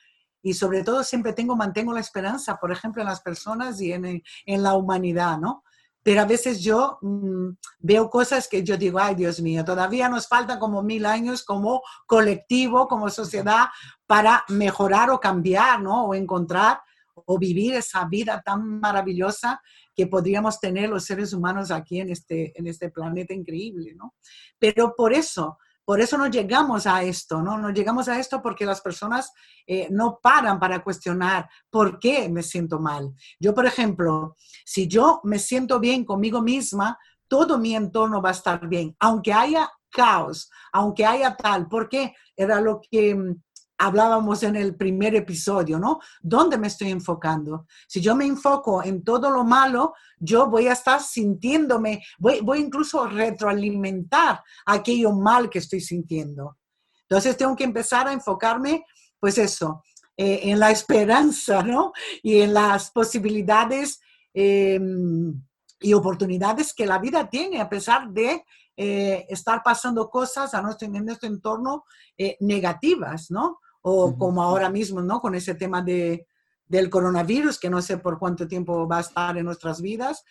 y 0.40 0.54
sobre 0.54 0.84
todo 0.84 1.02
siempre 1.02 1.32
tengo, 1.32 1.56
mantengo 1.56 1.92
la 1.92 1.98
esperanza, 1.98 2.54
por 2.54 2.70
ejemplo, 2.70 3.02
en 3.02 3.08
las 3.08 3.20
personas 3.20 3.80
y 3.80 3.92
en, 3.92 4.22
en 4.46 4.62
la 4.62 4.74
humanidad, 4.74 5.38
¿no? 5.38 5.64
Pero 6.08 6.22
a 6.22 6.24
veces 6.24 6.62
yo 6.62 6.96
mm, 7.02 7.50
veo 7.80 8.08
cosas 8.08 8.48
que 8.48 8.64
yo 8.64 8.78
digo, 8.78 8.98
ay 8.98 9.14
Dios 9.14 9.42
mío, 9.42 9.62
todavía 9.62 10.08
nos 10.08 10.26
faltan 10.26 10.58
como 10.58 10.82
mil 10.82 11.04
años 11.04 11.44
como 11.44 11.82
colectivo, 12.06 12.88
como 12.88 13.10
sociedad, 13.10 13.66
para 14.06 14.42
mejorar 14.48 15.10
o 15.10 15.20
cambiar, 15.20 15.82
¿no? 15.82 16.06
O 16.06 16.14
encontrar 16.14 16.80
o 17.26 17.38
vivir 17.38 17.74
esa 17.74 18.06
vida 18.06 18.40
tan 18.42 18.80
maravillosa 18.80 19.60
que 19.94 20.06
podríamos 20.06 20.58
tener 20.58 20.88
los 20.88 21.04
seres 21.04 21.34
humanos 21.34 21.70
aquí 21.70 22.00
en 22.00 22.08
este, 22.08 22.58
en 22.58 22.66
este 22.68 22.88
planeta 22.88 23.34
increíble, 23.34 23.92
¿no? 23.94 24.14
Pero 24.58 24.94
por 24.96 25.12
eso, 25.12 25.58
por 25.88 26.02
eso 26.02 26.18
no 26.18 26.26
llegamos 26.26 26.86
a 26.86 27.02
esto, 27.02 27.40
¿no? 27.40 27.56
No 27.56 27.70
llegamos 27.70 28.08
a 28.08 28.20
esto 28.20 28.42
porque 28.42 28.66
las 28.66 28.82
personas 28.82 29.32
eh, 29.66 29.88
no 29.90 30.18
paran 30.22 30.60
para 30.60 30.84
cuestionar 30.84 31.48
por 31.70 31.98
qué 31.98 32.28
me 32.28 32.42
siento 32.42 32.78
mal. 32.78 33.14
Yo, 33.40 33.54
por 33.54 33.64
ejemplo, 33.64 34.36
si 34.66 34.86
yo 34.86 35.22
me 35.24 35.38
siento 35.38 35.80
bien 35.80 36.04
conmigo 36.04 36.42
misma, 36.42 36.98
todo 37.26 37.56
mi 37.56 37.74
entorno 37.74 38.20
va 38.20 38.28
a 38.28 38.32
estar 38.32 38.68
bien, 38.68 38.94
aunque 39.00 39.32
haya 39.32 39.70
caos, 39.88 40.50
aunque 40.74 41.06
haya 41.06 41.34
tal, 41.34 41.68
porque 41.68 42.12
era 42.36 42.60
lo 42.60 42.82
que 42.90 43.14
mm, 43.14 43.42
hablábamos 43.78 44.42
en 44.42 44.56
el 44.56 44.74
primer 44.74 45.14
episodio, 45.14 45.78
¿no? 45.78 46.00
¿Dónde 46.20 46.58
me 46.58 46.66
estoy 46.66 46.90
enfocando? 46.90 47.66
Si 47.86 48.00
yo 48.00 48.14
me 48.16 48.26
enfoco 48.26 48.82
en 48.82 49.04
todo 49.04 49.30
lo 49.30 49.44
malo, 49.44 49.94
yo 50.18 50.48
voy 50.48 50.66
a 50.66 50.72
estar 50.72 51.00
sintiéndome, 51.00 52.02
voy, 52.18 52.40
voy 52.40 52.58
incluso 52.58 53.02
a 53.02 53.08
retroalimentar 53.08 54.42
aquello 54.66 55.12
mal 55.12 55.48
que 55.48 55.60
estoy 55.60 55.80
sintiendo. 55.80 56.58
Entonces 57.02 57.36
tengo 57.36 57.56
que 57.56 57.64
empezar 57.64 58.08
a 58.08 58.12
enfocarme, 58.12 58.84
pues 59.18 59.38
eso, 59.38 59.82
eh, 60.16 60.40
en 60.50 60.58
la 60.58 60.70
esperanza, 60.72 61.62
¿no? 61.62 61.92
Y 62.22 62.40
en 62.40 62.52
las 62.52 62.90
posibilidades 62.90 64.00
em, 64.34 65.40
y 65.80 65.92
oportunidades 65.94 66.74
que 66.74 66.86
la 66.86 66.98
vida 66.98 67.30
tiene, 67.30 67.60
a 67.60 67.68
pesar 67.68 68.10
de 68.10 68.44
eh, 68.76 69.26
estar 69.28 69.62
pasando 69.62 70.10
cosas 70.10 70.52
a 70.54 70.62
nuestro, 70.62 70.88
en 70.88 71.04
nuestro 71.04 71.28
entorno 71.28 71.84
eh, 72.16 72.36
negativas, 72.40 73.30
¿no? 73.30 73.60
O 73.82 74.16
como 74.16 74.42
ahora 74.42 74.70
mismo, 74.70 75.00
¿no? 75.00 75.20
Con 75.20 75.34
ese 75.34 75.54
tema 75.54 75.82
de, 75.82 76.26
del 76.66 76.90
coronavirus, 76.90 77.58
que 77.58 77.70
no 77.70 77.80
sé 77.82 77.98
por 77.98 78.18
cuánto 78.18 78.46
tiempo 78.46 78.86
va 78.86 78.98
a 78.98 79.02
estar 79.02 79.36
en 79.36 79.44
nuestras 79.44 79.80
vidas, 79.80 80.24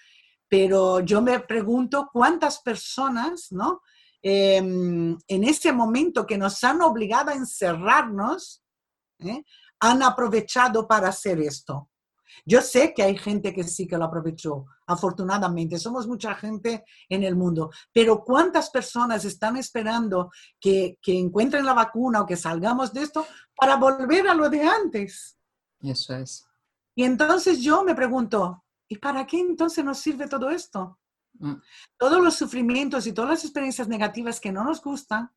pero 0.47 1.01
yo 1.01 1.21
me 1.21 1.39
pregunto 1.39 2.09
cuántas 2.11 2.59
personas, 2.59 3.51
¿no? 3.51 3.81
Em, 4.21 5.17
en 5.27 5.43
ese 5.43 5.71
momento 5.71 6.25
que 6.25 6.37
nos 6.37 6.63
han 6.63 6.81
obligado 6.81 7.31
a 7.31 7.35
encerrarnos, 7.35 8.63
¿eh? 9.19 9.43
han 9.79 10.03
aprovechado 10.03 10.87
para 10.87 11.09
hacer 11.09 11.39
esto. 11.39 11.89
Yo 12.45 12.61
sé 12.61 12.93
que 12.93 13.03
hay 13.03 13.17
gente 13.17 13.53
que 13.53 13.63
sí 13.63 13.87
que 13.87 13.97
lo 13.97 14.05
aprovechó, 14.05 14.65
afortunadamente. 14.85 15.77
Somos 15.77 16.07
mucha 16.07 16.35
gente 16.35 16.83
en 17.09 17.23
el 17.23 17.35
mundo. 17.35 17.71
Pero 17.91 18.23
¿cuántas 18.23 18.69
personas 18.69 19.25
están 19.25 19.57
esperando 19.57 20.31
que, 20.59 20.97
que 21.01 21.17
encuentren 21.17 21.65
la 21.65 21.73
vacuna 21.73 22.21
o 22.21 22.25
que 22.25 22.37
salgamos 22.37 22.93
de 22.93 23.03
esto 23.03 23.25
para 23.55 23.75
volver 23.75 24.27
a 24.27 24.33
lo 24.33 24.49
de 24.49 24.63
antes? 24.63 25.37
Eso 25.81 26.15
es. 26.15 26.45
Y 26.95 27.03
entonces 27.03 27.61
yo 27.61 27.83
me 27.83 27.93
pregunto, 27.93 28.63
¿y 28.87 28.97
para 28.97 29.25
qué 29.27 29.39
entonces 29.39 29.83
nos 29.83 29.99
sirve 29.99 30.27
todo 30.27 30.49
esto? 30.49 30.99
Mm. 31.39 31.53
Todos 31.97 32.23
los 32.23 32.35
sufrimientos 32.35 33.05
y 33.07 33.13
todas 33.13 33.31
las 33.31 33.43
experiencias 33.43 33.87
negativas 33.87 34.39
que 34.39 34.51
no 34.51 34.63
nos 34.63 34.81
gustan, 34.81 35.31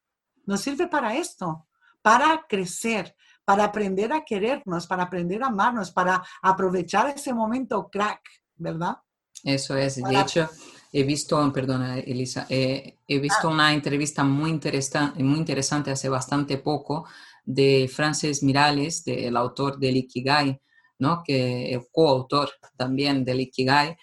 nos 0.46 0.60
sirve 0.62 0.86
para 0.86 1.16
esto, 1.16 1.68
para 2.02 2.46
crecer, 2.48 3.14
para 3.50 3.64
aprender 3.64 4.12
a 4.12 4.24
querernos, 4.24 4.86
para 4.86 5.02
aprender 5.02 5.42
a 5.42 5.48
amarnos, 5.48 5.90
para 5.90 6.22
aprovechar 6.40 7.08
ese 7.08 7.34
momento 7.34 7.88
crack, 7.90 8.20
¿verdad? 8.54 8.98
Eso 9.42 9.76
es. 9.76 9.96
De 9.96 10.20
hecho, 10.20 10.48
he 10.92 11.02
visto, 11.02 11.52
perdona 11.52 11.98
Elisa, 11.98 12.46
eh, 12.48 12.94
he 13.08 13.18
visto 13.18 13.48
ah. 13.48 13.50
una 13.50 13.74
entrevista 13.74 14.22
muy, 14.22 14.50
interesante, 14.50 15.20
muy 15.24 15.40
interesante 15.40 15.90
hace 15.90 16.08
bastante 16.08 16.58
poco 16.58 17.08
de 17.44 17.90
Frances 17.92 18.44
Mirales, 18.44 19.02
del 19.02 19.36
autor 19.36 19.80
del 19.80 19.96
Ikigai, 19.96 20.60
¿no? 21.00 21.20
que 21.24 21.74
es 21.74 21.88
coautor 21.90 22.50
también 22.76 23.24
del 23.24 23.40
Ikigai, 23.40 23.96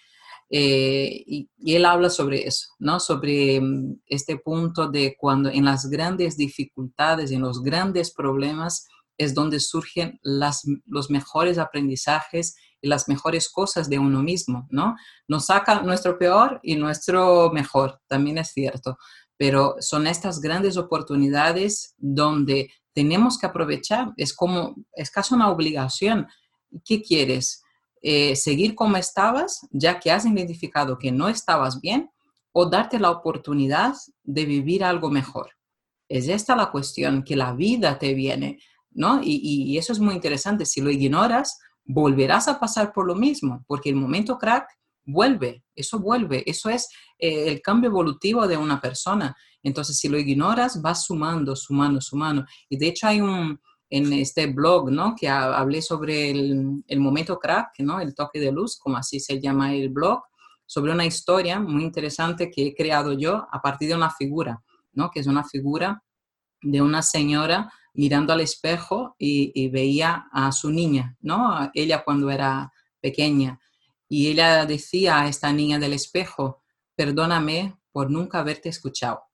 eh, 0.50 1.24
y, 1.26 1.48
y, 1.56 1.74
él 1.74 1.86
habla 1.86 2.10
sobre 2.10 2.46
eso, 2.46 2.68
¿no? 2.80 3.00
sobre 3.00 3.62
mm, 3.62 4.00
este 4.08 4.36
punto 4.36 4.88
de 4.88 5.16
cuando 5.18 5.48
en 5.48 5.64
las 5.64 5.88
grandes 5.88 6.36
dificultades, 6.36 7.30
en 7.30 7.40
los 7.40 7.62
grandes 7.62 8.12
problemas, 8.12 8.86
es 9.18 9.34
donde 9.34 9.60
surgen 9.60 10.18
las, 10.22 10.62
los 10.86 11.10
mejores 11.10 11.58
aprendizajes 11.58 12.56
y 12.80 12.88
las 12.88 13.08
mejores 13.08 13.48
cosas 13.48 13.90
de 13.90 13.98
uno 13.98 14.22
mismo, 14.22 14.66
¿no? 14.70 14.96
Nos 15.26 15.46
saca 15.46 15.82
nuestro 15.82 16.16
peor 16.16 16.60
y 16.62 16.76
nuestro 16.76 17.50
mejor, 17.52 18.00
también 18.06 18.38
es 18.38 18.52
cierto, 18.52 18.96
pero 19.36 19.76
son 19.80 20.06
estas 20.06 20.40
grandes 20.40 20.76
oportunidades 20.76 21.94
donde 21.98 22.70
tenemos 22.92 23.38
que 23.38 23.46
aprovechar, 23.46 24.12
es 24.16 24.34
como, 24.34 24.74
es 24.92 25.10
casi 25.10 25.34
una 25.34 25.50
obligación. 25.50 26.26
¿Qué 26.84 27.00
quieres? 27.00 27.62
Eh, 28.02 28.34
¿Seguir 28.34 28.74
como 28.74 28.96
estabas, 28.96 29.60
ya 29.70 30.00
que 30.00 30.10
has 30.10 30.26
identificado 30.26 30.98
que 30.98 31.12
no 31.12 31.28
estabas 31.28 31.80
bien, 31.80 32.10
o 32.52 32.66
darte 32.66 32.98
la 32.98 33.10
oportunidad 33.10 33.94
de 34.24 34.44
vivir 34.44 34.82
algo 34.82 35.10
mejor? 35.10 35.50
Es 36.08 36.26
esta 36.28 36.56
la 36.56 36.72
cuestión, 36.72 37.22
que 37.22 37.36
la 37.36 37.52
vida 37.52 37.98
te 37.98 38.14
viene 38.14 38.58
¿no? 38.90 39.20
Y, 39.22 39.76
eso 39.78 39.92
es 39.92 40.00
muy 40.00 40.14
interesante. 40.14 40.66
Si 40.66 40.80
lo 40.80 40.90
ignoras, 40.90 41.58
volverás 41.84 42.48
a 42.48 42.58
pasar 42.58 42.92
por 42.92 43.06
lo 43.06 43.14
mismo, 43.14 43.64
porque 43.66 43.90
el 43.90 43.96
momento 43.96 44.38
crack 44.38 44.68
vuelve, 45.04 45.64
eso 45.74 45.98
vuelve, 45.98 46.42
eso 46.46 46.68
es 46.68 46.88
eh, 47.18 47.48
el 47.48 47.62
cambio 47.62 47.88
evolutivo 47.90 48.46
de 48.46 48.56
una 48.56 48.80
persona. 48.80 49.34
Entonces, 49.62 49.98
si 49.98 50.08
lo 50.08 50.18
ignoras, 50.18 50.82
vas 50.82 51.04
sumando, 51.04 51.56
sumando, 51.56 52.00
sumando. 52.00 52.44
Y 52.68 52.76
de 52.76 52.88
hecho 52.88 53.06
hay 53.06 53.20
un, 53.20 53.58
en 53.90 54.12
este 54.12 54.46
blog, 54.46 54.90
¿no? 54.90 55.14
Que 55.16 55.28
hablé 55.28 55.80
sobre 55.80 56.30
el, 56.30 56.84
el, 56.86 57.00
momento 57.00 57.38
crack, 57.38 57.78
¿no? 57.78 58.00
El 58.00 58.14
toque 58.14 58.38
de 58.38 58.52
luz, 58.52 58.76
como 58.78 58.96
así 58.98 59.18
se 59.18 59.40
llama 59.40 59.74
el 59.74 59.88
blog, 59.88 60.22
sobre 60.66 60.92
una 60.92 61.06
historia 61.06 61.58
muy 61.58 61.82
interesante 61.82 62.50
que 62.50 62.68
he 62.68 62.74
creado 62.74 63.14
yo 63.14 63.46
a 63.50 63.62
partir 63.62 63.88
de 63.88 63.94
una 63.94 64.10
figura, 64.10 64.62
¿no? 64.92 65.10
Que 65.10 65.20
es 65.20 65.26
una 65.26 65.42
figura 65.42 66.02
de 66.60 66.82
una 66.82 67.02
señora 67.02 67.72
mirando 67.98 68.32
al 68.32 68.40
espejo 68.40 69.16
y, 69.18 69.68
veía 69.70 70.28
a 70.30 70.52
su 70.52 70.70
niña, 70.70 71.16
¿no? 71.20 71.68
Ella 71.74 72.04
cuando 72.04 72.30
era 72.30 72.72
pequeña. 73.00 73.58
Y 74.08 74.28
ella 74.28 74.64
decía 74.66 75.20
a 75.20 75.28
esta 75.28 75.52
niña 75.52 75.80
del 75.80 75.94
espejo, 75.94 76.62
perdóname 76.94 77.76
por 77.90 78.08
nunca 78.08 78.38
haberte 78.38 78.68
escuchado. 78.68 79.24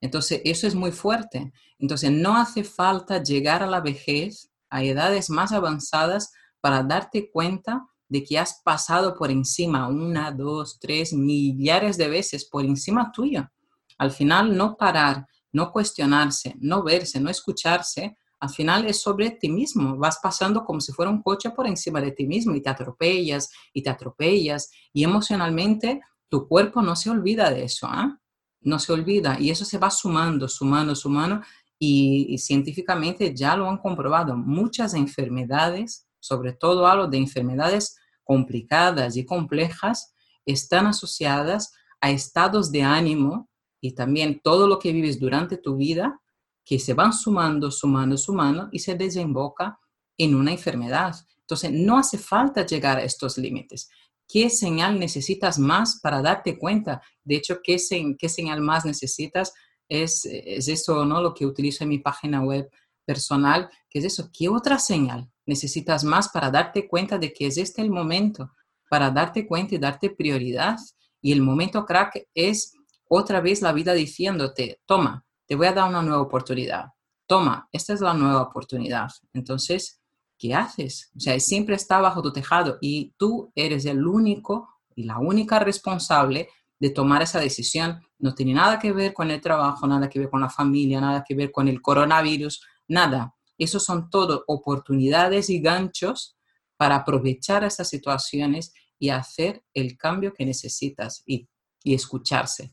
Entonces, 0.00 0.40
eso 0.46 0.66
es 0.66 0.74
muy 0.74 0.90
fuerte. 0.90 1.52
Entonces, 1.78 2.10
no 2.10 2.34
hace 2.34 2.64
falta 2.64 3.22
llegar 3.22 3.62
a 3.62 3.66
la 3.66 3.82
vejez, 3.82 4.50
a 4.70 4.82
edades 4.82 5.28
más 5.28 5.52
avanzadas, 5.52 6.32
para 6.62 6.82
darte 6.82 7.30
cuenta 7.30 7.86
de 8.08 8.24
que 8.24 8.38
has 8.38 8.62
pasado 8.64 9.14
por 9.14 9.30
encima 9.30 9.88
una, 9.88 10.30
dos, 10.30 10.78
tres, 10.80 11.12
millares 11.12 11.98
de 11.98 12.08
veces 12.08 12.46
por 12.46 12.64
encima 12.64 13.12
tuyo. 13.12 13.50
Al 13.98 14.12
final, 14.12 14.56
no 14.56 14.78
parar, 14.78 15.26
no 15.52 15.70
cuestionarse, 15.70 16.56
no 16.60 16.82
verse, 16.82 17.20
no 17.20 17.30
escucharse, 17.30 18.16
al 18.40 18.50
final 18.50 18.86
es 18.86 19.00
sobre 19.00 19.30
ti 19.30 19.48
mismo. 19.48 19.96
Vas 19.96 20.18
pasando 20.20 20.64
como 20.64 20.80
si 20.80 20.92
fuera 20.92 21.10
un 21.10 21.22
coche 21.22 21.50
por 21.50 21.66
encima 21.68 22.00
de 22.00 22.10
ti 22.10 22.26
mismo 22.26 22.54
y 22.56 22.60
te 22.60 22.70
atropellas 22.70 23.50
y 23.72 23.82
te 23.82 23.90
atropellas 23.90 24.68
y 24.92 25.04
emocionalmente 25.04 26.00
tu 26.28 26.48
cuerpo 26.48 26.82
no 26.82 26.96
se 26.96 27.10
olvida 27.10 27.50
de 27.50 27.64
eso, 27.64 27.86
¿ah? 27.88 28.18
No 28.62 28.78
se 28.78 28.92
olvida 28.92 29.38
y 29.38 29.50
eso 29.50 29.64
se 29.64 29.78
va 29.78 29.90
sumando, 29.90 30.48
sumando, 30.48 30.96
sumando 30.96 31.42
y, 31.78 32.38
científicamente 32.38 33.34
ya 33.34 33.56
lo 33.56 33.68
han 33.68 33.78
comprobado. 33.78 34.36
Muchas 34.36 34.94
enfermedades, 34.94 36.08
sobre 36.18 36.52
todo 36.52 36.86
algo 36.86 37.06
de 37.06 37.18
enfermedades 37.18 37.96
complicadas 38.24 39.16
y 39.16 39.24
complejas, 39.24 40.14
están 40.46 40.86
asociadas 40.86 41.72
a 42.00 42.10
estados 42.10 42.72
de 42.72 42.82
ánimo 42.82 43.48
y 43.82 43.92
también 43.92 44.40
todo 44.42 44.68
lo 44.68 44.78
que 44.78 44.92
vives 44.92 45.18
durante 45.18 45.58
tu 45.58 45.76
vida 45.76 46.22
que 46.64 46.78
se 46.78 46.94
van 46.94 47.12
sumando, 47.12 47.70
sumando, 47.70 48.16
sumando 48.16 48.68
y 48.70 48.78
se 48.78 48.94
desemboca 48.94 49.78
en 50.16 50.36
una 50.36 50.52
enfermedad. 50.52 51.16
Entonces, 51.40 51.72
no 51.72 51.98
hace 51.98 52.16
falta 52.16 52.64
llegar 52.64 52.98
a 52.98 53.02
estos 53.02 53.36
límites. 53.36 53.90
¿Qué 54.28 54.48
señal 54.48 55.00
necesitas 55.00 55.58
más 55.58 55.98
para 56.00 56.22
darte 56.22 56.56
cuenta? 56.56 57.02
De 57.24 57.34
hecho, 57.34 57.58
¿qué, 57.60 57.76
qué 58.16 58.28
señal 58.28 58.60
más 58.60 58.84
necesitas? 58.84 59.52
Es, 59.88 60.24
es 60.26 60.68
eso, 60.68 61.04
¿no? 61.04 61.20
Lo 61.20 61.34
que 61.34 61.44
utilizo 61.44 61.82
en 61.82 61.90
mi 61.90 61.98
página 61.98 62.40
web 62.40 62.70
personal, 63.04 63.68
que 63.90 63.98
es 63.98 64.04
eso. 64.04 64.30
¿Qué 64.32 64.48
otra 64.48 64.78
señal 64.78 65.28
necesitas 65.44 66.04
más 66.04 66.28
para 66.28 66.52
darte 66.52 66.86
cuenta 66.86 67.18
de 67.18 67.32
que 67.32 67.48
es 67.48 67.58
este 67.58 67.82
el 67.82 67.90
momento? 67.90 68.52
Para 68.88 69.10
darte 69.10 69.44
cuenta 69.44 69.74
y 69.74 69.78
darte 69.78 70.08
prioridad. 70.08 70.76
Y 71.20 71.32
el 71.32 71.42
momento 71.42 71.84
crack 71.84 72.28
es 72.32 72.74
otra 73.14 73.42
vez 73.42 73.60
la 73.60 73.72
vida 73.72 73.92
diciéndote, 73.92 74.80
toma, 74.86 75.24
te 75.46 75.54
voy 75.54 75.66
a 75.66 75.72
dar 75.72 75.86
una 75.86 76.02
nueva 76.02 76.22
oportunidad. 76.22 76.86
Toma, 77.26 77.68
esta 77.70 77.92
es 77.92 78.00
la 78.00 78.14
nueva 78.14 78.40
oportunidad. 78.40 79.10
Entonces, 79.34 80.00
¿qué 80.38 80.54
haces? 80.54 81.10
O 81.14 81.20
sea, 81.20 81.38
siempre 81.38 81.74
está 81.74 82.00
bajo 82.00 82.22
tu 82.22 82.32
tejado 82.32 82.78
y 82.80 83.12
tú 83.18 83.52
eres 83.54 83.84
el 83.84 84.06
único 84.06 84.68
y 84.96 85.04
la 85.04 85.18
única 85.18 85.58
responsable 85.58 86.48
de 86.78 86.88
tomar 86.88 87.20
esa 87.20 87.38
decisión. 87.38 88.00
No 88.18 88.34
tiene 88.34 88.54
nada 88.54 88.78
que 88.78 88.92
ver 88.92 89.12
con 89.12 89.30
el 89.30 89.42
trabajo, 89.42 89.86
nada 89.86 90.08
que 90.08 90.18
ver 90.18 90.30
con 90.30 90.40
la 90.40 90.48
familia, 90.48 90.98
nada 90.98 91.22
que 91.22 91.34
ver 91.34 91.52
con 91.52 91.68
el 91.68 91.82
coronavirus, 91.82 92.62
nada. 92.88 93.34
Esos 93.58 93.84
son 93.84 94.08
todo 94.08 94.42
oportunidades 94.46 95.50
y 95.50 95.60
ganchos 95.60 96.38
para 96.78 96.96
aprovechar 96.96 97.62
estas 97.62 97.90
situaciones 97.90 98.72
y 98.98 99.10
hacer 99.10 99.62
el 99.74 99.98
cambio 99.98 100.32
que 100.32 100.46
necesitas 100.46 101.22
y, 101.26 101.46
y 101.84 101.92
escucharse. 101.92 102.72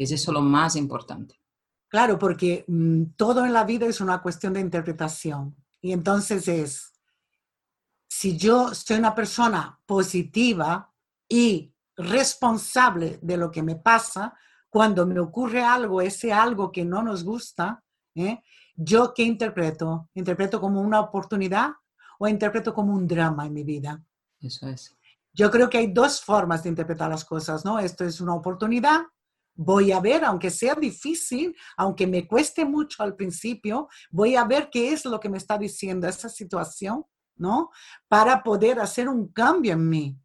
Es 0.00 0.12
eso 0.12 0.32
lo 0.32 0.40
más 0.40 0.76
importante. 0.76 1.38
Claro, 1.86 2.18
porque 2.18 2.64
mm, 2.66 3.16
todo 3.16 3.44
en 3.44 3.52
la 3.52 3.64
vida 3.64 3.84
es 3.84 4.00
una 4.00 4.22
cuestión 4.22 4.54
de 4.54 4.60
interpretación. 4.60 5.54
Y 5.82 5.92
entonces 5.92 6.48
es, 6.48 6.94
si 8.08 8.38
yo 8.38 8.74
soy 8.74 8.96
una 8.96 9.14
persona 9.14 9.78
positiva 9.84 10.90
y 11.28 11.74
responsable 11.98 13.18
de 13.20 13.36
lo 13.36 13.50
que 13.50 13.62
me 13.62 13.76
pasa, 13.76 14.32
cuando 14.70 15.04
me 15.04 15.20
ocurre 15.20 15.62
algo, 15.62 16.00
ese 16.00 16.32
algo 16.32 16.72
que 16.72 16.82
no 16.82 17.02
nos 17.02 17.22
gusta, 17.22 17.84
¿eh? 18.14 18.40
¿yo 18.74 19.12
qué 19.12 19.24
interpreto? 19.24 20.08
¿Interpreto 20.14 20.62
como 20.62 20.80
una 20.80 21.00
oportunidad 21.00 21.72
o 22.18 22.26
interpreto 22.26 22.72
como 22.72 22.94
un 22.94 23.06
drama 23.06 23.44
en 23.44 23.52
mi 23.52 23.64
vida? 23.64 24.02
Eso 24.40 24.66
es. 24.66 24.96
Yo 25.34 25.50
creo 25.50 25.68
que 25.68 25.76
hay 25.76 25.92
dos 25.92 26.22
formas 26.22 26.62
de 26.62 26.70
interpretar 26.70 27.10
las 27.10 27.26
cosas, 27.26 27.66
¿no? 27.66 27.78
Esto 27.78 28.06
es 28.06 28.22
una 28.22 28.34
oportunidad 28.34 29.02
voy 29.62 29.92
a 29.92 30.00
ver, 30.00 30.24
aunque 30.24 30.50
sea 30.50 30.74
difícil, 30.74 31.54
aunque 31.76 32.06
me 32.06 32.26
cueste 32.26 32.64
mucho 32.64 33.02
al 33.02 33.14
principio, 33.14 33.88
voy 34.10 34.34
a 34.34 34.44
ver 34.44 34.70
qué 34.72 34.90
es 34.94 35.04
lo 35.04 35.20
que 35.20 35.28
me 35.28 35.36
está 35.36 35.58
diciendo 35.58 36.08
esa 36.08 36.30
situación, 36.30 37.04
¿no? 37.36 37.68
Para 38.08 38.42
poder 38.42 38.80
hacer 38.80 39.06
un 39.06 39.28
cambio 39.28 39.74
en 39.74 39.86
mí. 39.86 40.18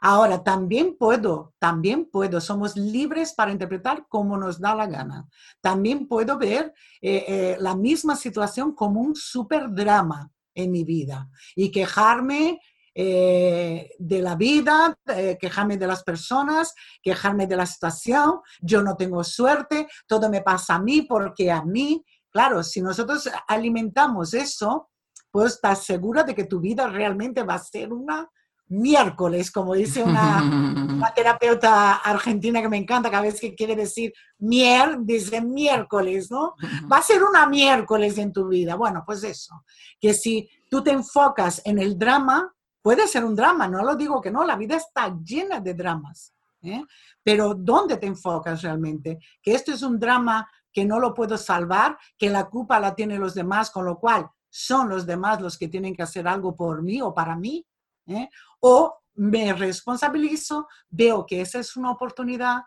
Ahora, 0.00 0.42
también 0.42 0.96
puedo, 0.98 1.54
también 1.60 2.10
puedo, 2.10 2.40
somos 2.40 2.76
libres 2.76 3.32
para 3.32 3.52
interpretar 3.52 4.06
como 4.08 4.36
nos 4.36 4.58
da 4.60 4.74
la 4.74 4.88
gana. 4.88 5.28
También 5.60 6.08
puedo 6.08 6.36
ver 6.36 6.74
eh, 7.00 7.24
eh, 7.28 7.56
la 7.60 7.76
misma 7.76 8.16
situación 8.16 8.74
como 8.74 9.00
un 9.00 9.14
super 9.14 9.72
drama 9.72 10.32
en 10.52 10.72
mi 10.72 10.82
vida 10.82 11.28
y 11.54 11.70
quejarme 11.70 12.58
eh, 12.94 13.90
de 13.98 14.22
la 14.22 14.36
vida, 14.36 14.96
eh, 15.06 15.36
quejarme 15.40 15.76
de 15.76 15.86
las 15.86 16.04
personas, 16.04 16.74
quejarme 17.02 17.46
de 17.46 17.56
la 17.56 17.66
situación, 17.66 18.40
yo 18.60 18.82
no 18.82 18.96
tengo 18.96 19.24
suerte, 19.24 19.88
todo 20.06 20.30
me 20.30 20.42
pasa 20.42 20.76
a 20.76 20.80
mí 20.80 21.02
porque 21.02 21.50
a 21.50 21.62
mí, 21.62 22.04
claro, 22.30 22.62
si 22.62 22.80
nosotros 22.80 23.28
alimentamos 23.48 24.32
eso, 24.34 24.90
pues 25.30 25.54
estás 25.54 25.84
segura 25.84 26.22
de 26.22 26.34
que 26.34 26.44
tu 26.44 26.60
vida 26.60 26.86
realmente 26.86 27.42
va 27.42 27.54
a 27.54 27.58
ser 27.58 27.92
una 27.92 28.30
miércoles, 28.68 29.50
como 29.50 29.74
dice 29.74 30.02
una, 30.04 31.12
terapeuta 31.14 31.96
argentina 31.96 32.62
que 32.62 32.68
me 32.68 32.76
encanta, 32.76 33.10
cada 33.10 33.22
vez 33.22 33.40
que 33.40 33.54
quiere 33.54 33.76
decir 33.76 34.12
mier, 34.38 34.98
dice 35.00 35.40
miércoles, 35.40 36.30
¿no? 36.30 36.54
Va 36.90 36.98
a 36.98 37.02
ser 37.02 37.22
una 37.22 37.46
miércoles 37.46 38.18
en 38.18 38.32
tu 38.32 38.48
vida. 38.48 38.74
Bueno, 38.74 39.02
pues 39.04 39.22
eso, 39.24 39.64
que 40.00 40.14
si 40.14 40.48
tú 40.70 40.82
te 40.82 40.90
enfocas 40.90 41.60
en 41.64 41.78
el 41.78 41.98
drama, 41.98 42.52
Puede 42.84 43.08
ser 43.08 43.24
un 43.24 43.34
drama, 43.34 43.66
no 43.66 43.82
lo 43.82 43.96
digo 43.96 44.20
que 44.20 44.30
no, 44.30 44.44
la 44.44 44.56
vida 44.56 44.76
está 44.76 45.16
llena 45.24 45.58
de 45.58 45.72
dramas. 45.72 46.34
¿eh? 46.60 46.84
Pero 47.22 47.54
¿dónde 47.54 47.96
te 47.96 48.06
enfocas 48.06 48.60
realmente? 48.60 49.20
Que 49.40 49.54
esto 49.54 49.72
es 49.72 49.80
un 49.80 49.98
drama 49.98 50.46
que 50.70 50.84
no 50.84 51.00
lo 51.00 51.14
puedo 51.14 51.38
salvar, 51.38 51.96
que 52.18 52.28
la 52.28 52.44
culpa 52.44 52.78
la 52.78 52.94
tienen 52.94 53.22
los 53.22 53.32
demás, 53.32 53.70
con 53.70 53.86
lo 53.86 53.98
cual 53.98 54.28
son 54.50 54.90
los 54.90 55.06
demás 55.06 55.40
los 55.40 55.56
que 55.56 55.68
tienen 55.68 55.96
que 55.96 56.02
hacer 56.02 56.28
algo 56.28 56.54
por 56.54 56.82
mí 56.82 57.00
o 57.00 57.14
para 57.14 57.36
mí. 57.36 57.66
¿eh? 58.06 58.28
O 58.60 58.98
me 59.14 59.54
responsabilizo, 59.54 60.68
veo 60.90 61.24
que 61.24 61.40
esa 61.40 61.60
es 61.60 61.78
una 61.78 61.90
oportunidad, 61.90 62.64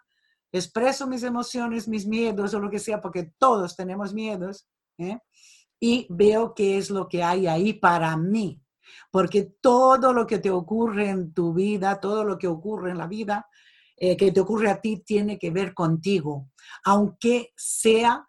expreso 0.52 1.06
mis 1.06 1.22
emociones, 1.22 1.88
mis 1.88 2.08
miedos 2.08 2.56
o 2.56 2.60
lo 2.60 2.72
que 2.72 2.80
sea, 2.80 3.00
porque 3.00 3.34
todos 3.38 3.76
tenemos 3.76 4.16
miedos, 4.16 4.68
¿eh? 4.98 5.20
y 5.80 6.08
veo 6.10 6.56
qué 6.56 6.80
es 6.80 6.90
lo 6.90 7.08
que 7.08 7.22
hay 7.22 7.46
ahí 7.46 7.74
para 7.74 8.18
mí 8.18 8.64
porque 9.12 9.56
todo 9.62 10.14
lo 10.14 10.26
que 10.26 10.40
te 10.40 10.52
ocurre 10.52 11.10
en 11.10 11.34
tu 11.34 11.54
vida, 11.54 12.00
todo 12.00 12.24
lo 12.24 12.38
que 12.38 12.48
ocurre 12.48 12.92
en 12.92 12.98
la 12.98 13.08
vida, 13.08 13.48
eh, 13.96 14.16
que 14.16 14.32
te 14.32 14.40
ocurre 14.40 14.70
a 14.70 14.80
ti, 14.80 15.04
tiene 15.06 15.40
que 15.40 15.52
ver 15.52 15.74
contigo, 15.74 16.50
aunque 16.86 17.54
sea 17.56 18.28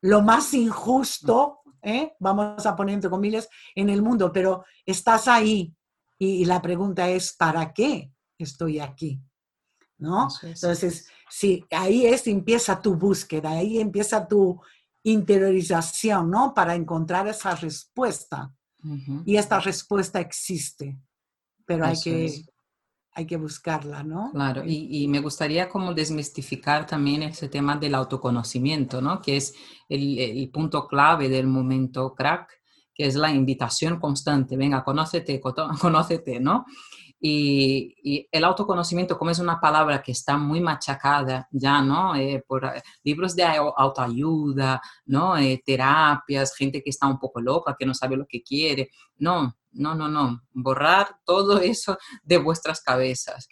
lo 0.00 0.22
más 0.22 0.54
injusto, 0.54 1.60
¿eh? 1.82 2.14
vamos 2.18 2.64
a 2.64 2.74
poner 2.74 2.94
entre 2.94 3.10
comillas, 3.10 3.48
en 3.74 3.90
el 3.90 4.02
mundo, 4.02 4.32
pero 4.32 4.64
estás 4.86 5.28
ahí 5.28 5.74
y, 6.18 6.44
la 6.44 6.62
pregunta 6.62 7.08
es, 7.08 7.32
¿para 7.32 7.72
qué 7.72 8.12
estoy 8.38 8.78
aquí? 8.78 9.20
¿No? 9.98 10.28
Entonces, 10.42 11.08
sí, 11.28 11.64
ahí 11.70 12.06
es, 12.06 12.26
empieza 12.28 12.80
tu 12.80 12.94
búsqueda, 12.94 13.50
ahí 13.50 13.80
empieza 13.80 14.26
tu 14.26 14.60
interiorización, 15.02 16.30
¿no? 16.30 16.54
Para 16.54 16.76
encontrar 16.76 17.26
esa 17.26 17.56
respuesta. 17.56 18.54
Y 19.24 19.36
esta 19.36 19.60
respuesta 19.60 20.20
existe, 20.20 20.98
pero 21.64 21.86
hay 21.86 21.96
que, 22.02 22.44
hay 23.12 23.26
que 23.26 23.36
buscarla, 23.36 24.02
¿no? 24.02 24.30
Claro, 24.32 24.62
y, 24.66 25.06
me 25.08 25.20
gustaría 25.20 25.68
como 25.68 25.94
desmistificar 25.94 26.86
también 26.86 27.22
ese 27.22 27.48
tema 27.48 27.76
del 27.76 27.94
autoconocimiento, 27.94 29.00
¿no? 29.00 29.20
Que 29.20 29.36
es 29.36 29.54
el, 29.88 30.18
el 30.18 30.50
punto 30.50 30.86
clave 30.88 31.28
del 31.28 31.46
momento 31.46 32.14
crack, 32.14 32.50
que 32.94 33.06
es 33.06 33.14
la 33.14 33.30
invitación 33.30 34.00
constante, 34.00 34.56
venga, 34.56 34.84
conócete, 34.84 35.40
conócete, 35.80 36.40
¿no? 36.40 36.66
Y, 37.24 38.28
el 38.32 38.42
autoconocimiento, 38.42 39.16
como 39.16 39.30
es 39.30 39.38
una 39.38 39.60
palabra 39.60 40.02
que 40.02 40.10
está 40.10 40.36
muy 40.36 40.60
machacada 40.60 41.48
ya, 41.52 41.80
¿no? 41.80 42.16
Eh, 42.16 42.44
por 42.46 42.64
eh, 42.64 42.82
libros 43.04 43.36
de 43.36 43.44
autoayuda, 43.44 44.82
¿no? 45.06 45.38
Eh, 45.38 45.62
terapias, 45.64 46.56
gente 46.56 46.82
que 46.82 46.90
está 46.90 47.06
un 47.06 47.20
poco 47.20 47.40
loca, 47.40 47.76
que 47.78 47.86
no 47.86 47.94
sabe 47.94 48.16
lo 48.16 48.26
que 48.26 48.42
quiere. 48.42 48.90
No, 49.18 49.56
no, 49.70 49.94
no, 49.94 50.08
no. 50.08 50.42
Borrar 50.52 51.16
todo 51.24 51.60
eso 51.60 51.96
de 52.24 52.38
vuestras 52.38 52.80
cabezas. 52.82 53.48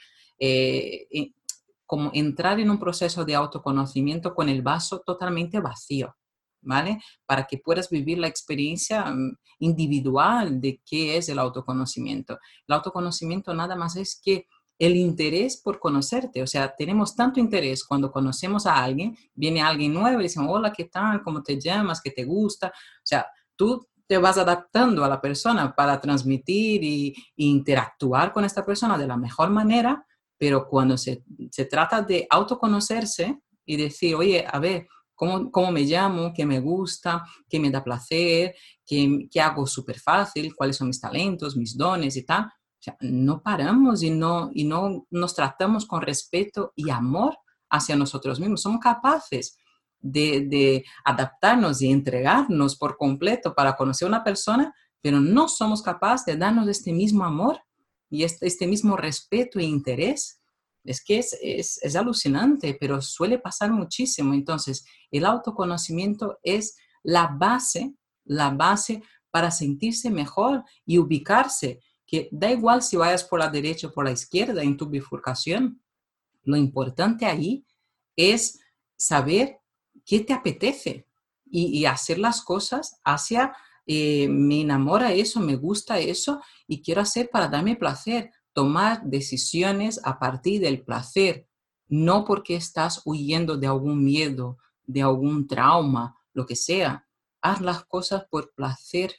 como 1.86 2.10
entrar 2.12 2.58
en 2.60 2.70
un 2.70 2.78
proceso 2.78 3.24
de 3.24 3.34
autoconocimiento 3.36 4.34
con 4.34 4.48
el 4.48 4.62
vaso 4.62 5.00
totalmente 5.00 5.60
vacío. 5.60 6.16
¿Vale? 6.62 7.00
Para 7.26 7.46
que 7.46 7.58
puedas 7.58 7.90
vivir 7.90 8.18
la 8.18 8.28
experiencia 8.28 9.04
mm, 9.04 9.36
individual 9.60 10.60
de 10.60 10.80
qué 10.84 11.16
es 11.16 11.28
el 11.28 11.38
autoconocimiento. 11.38 12.38
El 12.66 12.74
autoconocimiento 12.74 13.54
nada 13.54 13.76
más 13.76 13.96
es 13.96 14.20
que 14.22 14.46
el 14.78 14.96
interés 14.96 15.60
por 15.62 15.78
conocerte, 15.78 16.42
o 16.42 16.46
sea, 16.46 16.74
tenemos 16.74 17.14
tanto 17.14 17.38
interés 17.38 17.84
cuando 17.84 18.10
conocemos 18.10 18.66
a 18.66 18.82
alguien, 18.82 19.14
viene 19.34 19.60
alguien 19.60 19.92
nuevo 19.92 20.18
y 20.20 20.22
decimos, 20.22 20.48
hola, 20.50 20.72
¿qué 20.72 20.86
tal? 20.86 21.22
¿Cómo 21.22 21.42
te 21.42 21.60
llamas? 21.60 22.00
¿Qué 22.00 22.10
te 22.10 22.24
gusta? 22.24 22.68
O 22.68 23.04
sea, 23.04 23.26
tú 23.56 23.86
te 24.06 24.16
vas 24.16 24.38
adaptando 24.38 25.04
a 25.04 25.08
la 25.08 25.20
persona 25.20 25.72
para 25.76 26.00
transmitir 26.00 26.82
y, 26.82 27.14
interactuar 27.36 28.32
con 28.32 28.44
esta 28.44 28.64
persona 28.64 28.96
de 28.96 29.06
la 29.06 29.18
mejor 29.18 29.50
manera, 29.50 30.04
pero 30.38 30.66
cuando 30.66 30.96
se, 30.96 31.24
se 31.50 31.66
trata 31.66 32.00
de 32.00 32.26
autoconocerse 32.30 33.38
y 33.66 33.76
decir, 33.76 34.14
oye, 34.14 34.46
a 34.50 34.58
ver, 34.58 34.88
cómo, 35.20 35.70
me 35.70 35.82
llamo, 35.82 36.32
qué 36.34 36.46
me 36.46 36.60
gusta, 36.60 37.24
qué 37.48 37.60
me 37.60 37.70
da 37.70 37.84
placer, 37.84 38.54
qué, 38.86 39.28
qué 39.30 39.40
hago 39.40 39.66
súper 39.66 40.00
fácil, 40.00 40.54
cuáles 40.56 40.76
son 40.76 40.88
mis 40.88 41.00
talentos, 41.00 41.56
mis 41.56 41.76
dones 41.76 42.16
y 42.16 42.24
tal. 42.24 42.44
O 42.44 42.82
sea, 42.82 42.96
no 43.00 43.42
paramos 43.42 44.02
y 44.02 44.10
no, 44.10 44.50
y 44.54 44.64
no 44.64 45.06
nos 45.10 45.34
tratamos 45.34 45.84
con 45.84 46.00
respeto 46.00 46.72
y 46.74 46.88
amor 46.88 47.36
hacia 47.68 47.96
nosotros 47.96 48.40
mismos. 48.40 48.62
Somos 48.62 48.80
capaces 48.80 49.58
de, 50.00 50.46
de, 50.48 50.84
adaptarnos 51.04 51.82
y 51.82 51.90
entregarnos 51.90 52.76
por 52.76 52.96
completo 52.96 53.54
para 53.54 53.76
conocer 53.76 54.06
a 54.06 54.08
una 54.08 54.24
persona, 54.24 54.74
pero 55.02 55.20
no 55.20 55.48
somos 55.48 55.82
capaces 55.82 56.24
de 56.24 56.36
darnos 56.38 56.66
este 56.68 56.94
mismo 56.94 57.24
amor 57.24 57.60
y 58.08 58.24
este, 58.24 58.46
este 58.46 58.66
mismo 58.66 58.96
respeto 58.96 59.58
e 59.58 59.64
interés 59.64 60.39
Es 60.84 61.02
que 61.02 61.18
es, 61.18 61.36
es, 61.42 61.78
es 61.82 61.96
alucinante, 61.96 62.76
pero 62.78 63.02
suele 63.02 63.38
pasar 63.38 63.70
muchísimo. 63.70 64.34
Entonces, 64.34 64.84
el 65.10 65.24
autoconocimiento 65.24 66.38
es 66.42 66.76
la 67.02 67.26
base, 67.26 67.94
la 68.24 68.50
base 68.50 69.02
para 69.30 69.50
sentirse 69.50 70.10
mejor 70.10 70.64
y 70.84 70.98
ubicarse, 70.98 71.80
que 72.06 72.28
da 72.32 72.50
igual 72.50 72.82
si 72.82 72.96
vayas 72.96 73.22
por 73.22 73.38
la 73.38 73.48
derecha 73.48 73.86
o 73.86 73.92
por 73.92 74.04
la 74.04 74.10
izquierda 74.10 74.62
en 74.62 74.76
tu 74.76 74.86
bifurcación. 74.88 75.80
Lo 76.42 76.56
importante 76.56 77.26
ahí 77.26 77.64
es 78.16 78.58
saber 78.96 79.60
qué 80.04 80.20
te 80.20 80.32
apetece 80.32 81.06
y, 81.52 81.84
hacer 81.84 82.18
las 82.18 82.42
cosas 82.42 83.00
hacia, 83.04 83.52
eh, 83.86 84.28
me 84.28 84.60
enamora 84.60 85.12
eso, 85.12 85.40
me 85.40 85.56
gusta 85.56 85.98
eso 85.98 86.40
y 86.66 86.80
quiero 86.80 87.00
hacer 87.00 87.28
para 87.30 87.48
darme 87.48 87.76
placer, 87.76 88.30
tomar 88.52 89.02
decisiones 89.04 90.00
a 90.04 90.18
partir 90.18 90.60
del 90.60 90.82
placer, 90.82 91.46
no 91.88 92.24
porque 92.24 92.56
estás 92.56 93.02
huyendo 93.04 93.56
de 93.56 93.66
algún 93.66 94.04
miedo, 94.04 94.58
de 94.84 95.02
algún 95.02 95.46
trauma, 95.46 96.16
lo 96.32 96.46
que 96.46 96.56
sea. 96.56 97.06
Haz 97.42 97.60
las 97.60 97.84
cosas 97.84 98.24
por 98.30 98.52
placer, 98.54 99.14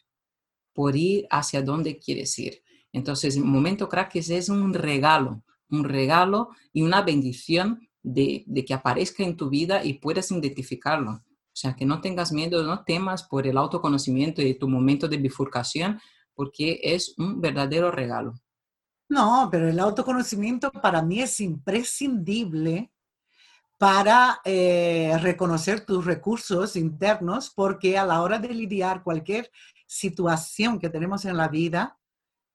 por 0.74 0.96
ir 0.96 1.28
hacia 1.30 1.62
donde 1.62 1.98
quieres 1.98 2.38
ir. 2.40 2.62
Entonces, 2.94 3.38
el 3.38 3.44
momento 3.44 3.90
crack 3.90 4.16
es 4.16 4.50
un 4.50 4.74
regalo, 4.74 5.44
un 5.70 5.84
regalo 5.84 6.50
y 6.74 6.82
una 6.82 7.02
bendición 7.02 7.88
de, 8.04 8.46
que 8.66 8.74
aparezca 8.74 9.24
en 9.24 9.38
tu 9.38 9.50
vida 9.50 9.84
y 9.84 9.94
puedas 9.94 10.32
identificarlo. 10.32 11.12
O 11.12 11.56
sea, 11.56 11.76
que 11.76 11.86
no 11.86 12.02
tengas 12.02 12.32
miedo, 12.32 12.64
no 12.64 12.84
temas 12.84 13.24
por 13.24 13.48
el 13.48 13.58
autoconocimiento 13.58 14.42
y 14.42 14.54
tu 14.58 14.70
momento 14.70 15.08
de 15.08 15.18
bifurcación, 15.18 16.00
porque 16.34 16.80
es 16.82 17.14
un 17.18 17.42
verdadero 17.42 17.92
regalo. 17.92 18.36
No, 19.12 19.50
pero 19.52 19.68
el 19.68 19.78
autoconocimiento 19.78 20.72
para 20.72 21.02
mí 21.02 21.20
es 21.20 21.42
imprescindible 21.42 22.94
para 23.78 24.40
eh, 24.46 25.18
reconocer 25.20 25.86
tus 25.86 26.06
recursos 26.06 26.78
internos, 26.78 27.52
porque 27.54 27.98
a 27.98 28.06
la 28.06 28.22
hora 28.22 28.40
de 28.40 28.54
lidiar 28.54 29.04
cualquier 29.04 29.52
situación 29.86 30.80
que 30.80 30.90
tenemos 30.90 31.26
en 31.26 31.36
la 31.36 31.50
vida, 31.50 32.00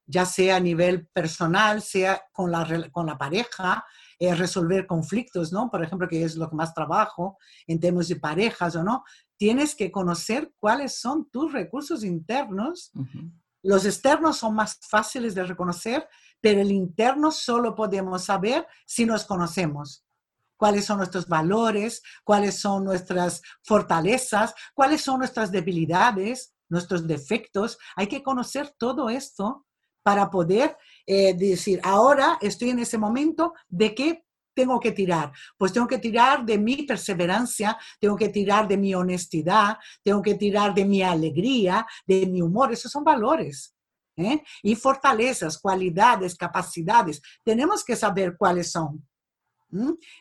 ya 0.07 0.25
sea 0.25 0.57
a 0.57 0.61
nivel 0.61 1.07
personal, 1.09 1.83
sea 1.83 2.23
con 2.33 2.51
la, 2.51 2.88
con 2.90 3.05
la 3.05 3.19
pareja, 3.19 3.85
resolver 4.19 4.87
conflictos, 4.87 5.53
¿no? 5.53 5.71
Por 5.71 5.85
ejemplo, 5.85 6.09
que 6.09 6.25
es 6.25 6.37
lo 6.37 6.49
que 6.49 6.57
más 6.57 6.73
trabajo 6.73 7.37
en 7.66 7.79
temas 7.81 8.09
de 8.09 8.16
parejas 8.16 8.77
o 8.77 8.83
no, 8.83 9.05
tienes 9.37 9.75
que 9.75 9.92
conocer 9.92 10.55
cuáles 10.59 10.99
son 10.99 11.29
tus 11.29 11.53
recursos 11.53 12.03
internos. 12.03 12.92
Los 13.66 13.85
externos 13.85 14.38
son 14.38 14.55
más 14.55 14.79
fáciles 14.81 15.35
de 15.35 15.42
reconocer, 15.42 16.09
pero 16.40 16.61
el 16.61 16.70
interno 16.70 17.33
solo 17.33 17.74
podemos 17.74 18.24
saber 18.24 18.64
si 18.87 19.05
nos 19.05 19.24
conocemos. 19.24 20.05
Cuáles 20.57 20.85
son 20.85 20.98
nuestros 20.98 21.26
valores, 21.26 22.00
cuáles 22.22 22.61
son 22.61 22.85
nuestras 22.85 23.42
fortalezas, 23.64 24.55
cuáles 24.72 25.00
son 25.00 25.18
nuestras 25.18 25.50
debilidades, 25.50 26.55
nuestros 26.68 27.09
defectos. 27.09 27.76
Hay 27.96 28.07
que 28.07 28.22
conocer 28.22 28.72
todo 28.79 29.11
esto 29.11 29.66
para 30.05 30.31
poder 30.31 30.76
eh, 31.05 31.35
decir, 31.35 31.81
ahora 31.83 32.38
estoy 32.40 32.70
en 32.70 32.79
ese 32.79 32.98
momento 32.98 33.52
de 33.66 33.96
qué 33.96 34.25
tengo 34.57 34.81
que 34.81 34.92
tirar. 34.92 35.31
Pues 35.59 35.73
tengo 35.73 35.87
que 35.87 35.99
tirar 35.99 36.45
de 36.45 36.57
mi 36.59 36.83
perseverancia, 36.85 37.77
tengo 38.01 38.16
que 38.16 38.31
tirar 38.31 38.66
de 38.66 38.79
mi 38.79 38.95
honestidad, 38.95 39.77
tengo 40.03 40.23
que 40.23 40.35
tirar 40.35 40.75
de 40.75 40.87
mi 40.87 41.03
alegría, 41.03 41.87
de 42.07 42.27
mi 42.27 42.40
humor. 42.40 42.73
Esos 42.73 42.90
son 42.90 43.05
valores. 43.05 43.75
¿eh? 44.16 44.42
Y 44.62 44.75
fortalezas, 44.75 45.59
cualidades, 45.59 46.35
capacidades. 46.35 47.21
Tenemos 47.45 47.85
que 47.85 47.95
saber 47.95 48.35
cuáles 48.37 48.73
son. 48.73 49.07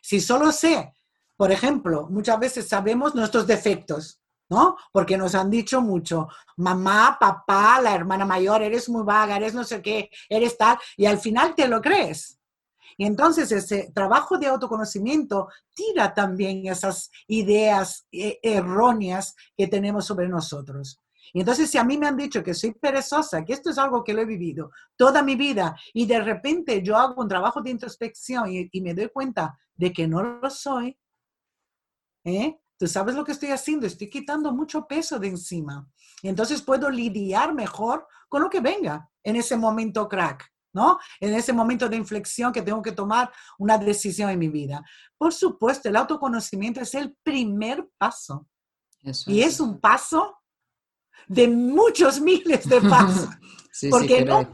Si 0.01 0.19
solo 0.19 0.51
sé, 0.51 0.93
por 1.37 1.51
ejemplo, 1.51 2.07
muchas 2.09 2.37
veces 2.37 2.67
sabemos 2.67 3.15
nuestros 3.15 3.47
defectos. 3.47 4.19
¿no? 4.47 4.75
Porque 4.91 5.17
nos 5.17 5.33
han 5.33 5.49
dicho 5.49 5.81
mucho, 5.81 6.27
mamá, 6.57 7.17
papá, 7.19 7.81
la 7.81 7.95
hermana 7.95 8.25
mayor, 8.25 8.61
eres 8.61 8.87
muy 8.89 9.03
vaga, 9.03 9.37
eres 9.37 9.55
no 9.55 9.63
sé 9.63 9.81
qué, 9.81 10.11
eres 10.29 10.55
tal, 10.55 10.77
y 10.97 11.07
al 11.07 11.17
final 11.17 11.55
te 11.55 11.67
lo 11.67 11.81
crees. 11.81 12.39
Y 12.97 13.05
entonces 13.05 13.51
ese 13.51 13.91
trabajo 13.93 14.37
de 14.37 14.47
autoconocimiento 14.47 15.49
tira 15.73 16.13
también 16.13 16.65
esas 16.67 17.09
ideas 17.27 18.07
eh, 18.11 18.39
erróneas 18.41 19.35
que 19.55 19.67
tenemos 19.67 20.05
sobre 20.05 20.29
nosotros. 20.29 21.01
Y 21.33 21.39
entonces 21.39 21.69
si 21.69 21.77
a 21.77 21.83
mí 21.83 21.97
me 21.97 22.07
han 22.07 22.15
dicho 22.15 22.43
que 22.43 22.53
soy 22.53 22.73
perezosa, 22.73 23.43
que 23.43 23.53
esto 23.53 23.69
es 23.69 23.77
algo 23.77 24.03
que 24.03 24.13
lo 24.13 24.21
he 24.21 24.25
vivido 24.25 24.71
toda 24.95 25.21
mi 25.23 25.35
vida, 25.35 25.75
y 25.93 26.05
de 26.05 26.21
repente 26.21 26.81
yo 26.81 26.95
hago 26.95 27.21
un 27.21 27.27
trabajo 27.27 27.61
de 27.61 27.71
introspección 27.71 28.49
y, 28.49 28.81
me 28.81 28.93
doy 28.93 29.09
cuenta 29.09 29.57
de 29.75 29.91
que 29.91 30.07
no 30.07 30.23
lo 30.23 30.49
soy, 30.49 30.97
¿eh? 32.23 32.57
Tú 32.77 32.87
sabes 32.87 33.15
lo 33.15 33.23
que 33.23 33.31
estoy 33.31 33.49
haciendo, 33.51 33.87
estoy 33.87 34.09
quitando 34.09 34.51
mucho 34.51 34.85
peso 34.85 35.17
de 35.17 35.29
encima. 35.29 35.89
Entonces 36.21 36.61
puedo 36.61 36.89
lidiar 36.89 37.53
mejor 37.53 38.05
con 38.27 38.41
lo 38.41 38.49
que 38.49 38.59
venga 38.59 39.09
en 39.23 39.37
ese 39.37 39.55
momento 39.55 40.09
crack, 40.09 40.51
¿no? 40.75 40.99
En 41.21 41.33
ese 41.33 41.53
momento 41.53 41.87
de 41.87 41.95
inflexión 41.95 42.51
que 42.51 42.61
tengo 42.61 42.81
que 42.81 42.91
tomar 42.91 43.31
una 43.57 43.77
decisión 43.77 44.29
en 44.29 44.37
mi 44.37 44.49
vida. 44.49 44.83
Por 45.17 45.33
supuesto, 45.33 45.87
el 45.87 45.95
autoconocimiento 45.95 46.81
es 46.81 46.93
el 46.93 47.15
primer 47.23 47.87
paso. 47.97 48.45
y 49.25 49.41
es. 49.41 49.59
un 49.61 49.79
paso 49.79 50.37
de 51.27 51.47
muchos 51.47 52.19
miles 52.29 52.67
de 52.67 52.81
pasos. 52.81 53.29
sí, 53.71 53.89
porque 53.89 54.25
no, 54.25 54.45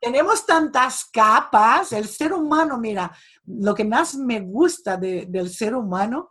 tenemos 0.00 0.44
tantas 0.44 1.04
capas. 1.04 1.92
El 1.92 2.08
ser 2.08 2.32
humano, 2.32 2.76
mira, 2.76 3.16
lo 3.44 3.72
que 3.72 3.84
más 3.84 4.16
me 4.16 4.40
gusta 4.40 4.96
del 4.96 5.50
ser 5.50 5.76
humano 5.76 6.30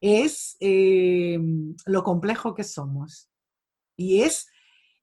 es 0.00 0.56
eh, 0.58 1.38
lo 1.86 2.02
complejo 2.02 2.54
que 2.54 2.64
somos. 2.64 3.30
Y 3.96 4.22
es 4.22 4.48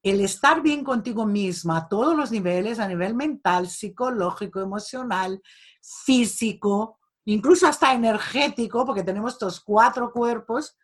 el 0.09 0.21
estar 0.21 0.61
bien 0.61 0.83
contigo 0.83 1.25
misma 1.25 1.77
a 1.77 1.87
todos 1.87 2.15
los 2.15 2.31
niveles, 2.31 2.79
a 2.79 2.87
nivel 2.87 3.15
mental, 3.15 3.67
psicológico, 3.67 4.61
emocional, 4.61 5.41
físico, 5.81 6.99
incluso 7.25 7.67
hasta 7.67 7.93
energético, 7.93 8.85
porque 8.85 9.03
tenemos 9.03 9.33
estos 9.33 9.59
cuatro 9.59 10.11
cuerpos, 10.11 10.77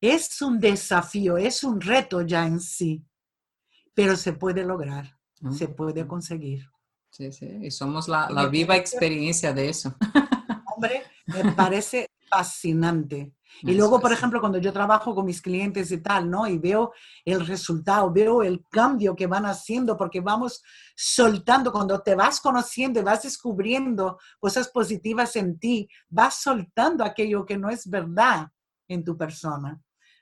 es 0.00 0.42
un 0.42 0.58
desafío, 0.58 1.36
es 1.36 1.62
un 1.62 1.80
reto 1.80 2.22
ya 2.22 2.46
en 2.46 2.60
sí, 2.60 3.04
pero 3.94 4.16
se 4.16 4.32
puede 4.32 4.64
lograr, 4.64 5.18
se 5.52 5.68
puede 5.68 6.06
conseguir. 6.06 6.68
Sí, 7.10 7.30
sí, 7.30 7.46
y 7.62 7.70
somos 7.70 8.08
la, 8.08 8.28
la 8.30 8.46
viva 8.46 8.76
experiencia 8.76 9.52
de 9.52 9.68
eso. 9.68 9.94
Hombre, 10.74 11.02
me 11.26 11.52
parece 11.52 12.08
fascinante. 12.32 13.34
Y 13.60 13.74
luego, 13.74 14.00
por 14.00 14.10
ejemplo, 14.10 14.40
cuando 14.40 14.56
yo 14.56 14.72
trabajo 14.72 15.14
con 15.14 15.26
mis 15.26 15.42
clientes 15.42 15.92
y 15.92 15.98
tal, 15.98 16.30
¿no? 16.30 16.46
Y 16.46 16.58
veo 16.58 16.92
el 17.24 17.46
resultado, 17.46 18.10
veo 18.10 18.42
el 18.42 18.64
cambio 18.70 19.14
que 19.14 19.26
van 19.26 19.44
haciendo, 19.44 19.96
porque 19.98 20.22
vamos 20.22 20.62
soltando, 20.96 21.70
cuando 21.70 22.00
te 22.00 22.14
vas 22.14 22.40
conociendo 22.40 22.98
y 22.98 23.02
vas 23.02 23.22
descubriendo 23.22 24.18
cosas 24.40 24.68
positivas 24.68 25.36
en 25.36 25.58
ti, 25.58 25.86
vas 26.08 26.40
soltando 26.42 27.04
aquello 27.04 27.44
que 27.44 27.58
no 27.58 27.68
es 27.68 27.88
verdad 27.88 28.48
en 28.88 29.04
tu 29.04 29.16
persona. 29.16 29.78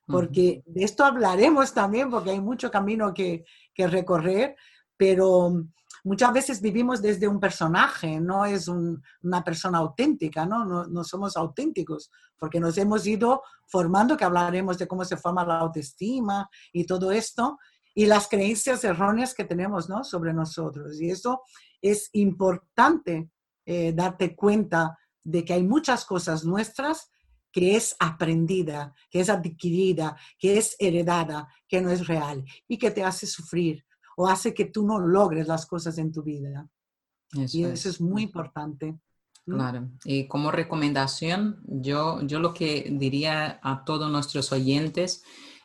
Porque 0.06 0.64
de 0.66 0.82
esto 0.82 1.04
hablaremos 1.04 1.72
también, 1.72 2.10
porque 2.10 2.30
hay 2.30 2.40
mucho 2.40 2.68
camino 2.68 3.14
que, 3.14 3.44
que 3.72 3.86
recorrer, 3.86 4.56
pero 4.96 5.66
muchas 6.04 6.32
veces 6.32 6.60
vivimos 6.60 7.02
desde 7.02 7.28
un 7.28 7.40
personaje, 7.40 8.20
no 8.20 8.44
es 8.44 8.68
una 8.68 9.44
persona 9.44 9.78
auténtica, 9.78 10.46
¿no? 10.46 10.64
¿no? 10.64 11.04
somos 11.04 11.36
auténticos, 11.36 12.10
porque 12.38 12.60
nos 12.60 12.78
hemos 12.78 13.06
ido 13.06 13.42
formando, 13.66 14.16
que 14.16 14.24
hablaremos 14.24 14.78
de 14.78 14.88
cómo 14.88 15.04
se 15.04 15.16
forma 15.16 15.44
la 15.44 15.58
autoestima 15.58 16.48
y 16.72 16.84
todo 16.84 17.12
esto, 17.12 17.58
y 17.94 18.06
las 18.06 18.28
creencias 18.28 18.84
erróneas 18.84 19.34
que 19.34 19.44
tenemos 19.44 19.88
¿no? 19.88 20.04
sobre 20.04 20.32
nosotros. 20.32 21.00
Y 21.00 21.10
eso 21.10 21.42
es 21.82 22.08
importante 22.12 23.30
eh, 23.66 23.92
darte 23.92 24.34
cuenta 24.34 24.98
de 25.22 25.44
que 25.44 25.52
hay 25.52 25.62
muchas 25.62 26.04
cosas 26.04 26.44
nuestras 26.44 27.10
que 27.52 27.76
es 27.76 27.96
aprendida, 27.98 28.94
que 29.10 29.20
es 29.20 29.28
adquirida, 29.28 30.16
que 30.38 30.58
es 30.58 30.76
heredada, 30.78 31.48
que 31.68 31.80
no 31.80 31.90
es 31.90 32.06
real 32.06 32.44
y 32.68 32.78
que 32.78 32.90
te 32.90 33.02
hace 33.02 33.26
sufrir, 33.26 33.84
o 34.20 34.26
hace 34.26 34.52
que 34.52 34.66
tú 34.66 34.86
no 34.86 34.98
logres 34.98 35.48
las 35.48 35.64
cosas 35.64 35.96
en 35.96 36.12
tu 36.12 36.22
vida. 36.22 36.68
y 37.32 37.64
eso 37.64 37.88
es. 37.88 38.02
muy 38.02 38.24
importante. 38.24 38.98
Claro. 39.46 39.88
Y 40.04 40.28
como 40.28 40.50
recomendación, 40.50 41.62
yo, 41.64 42.20
yo 42.26 42.38
lo 42.38 42.52
que 42.52 42.86
diría 42.92 43.58
a 43.62 43.82
todos 43.82 44.12
nuestros 44.12 44.52
oyentes 44.52 45.22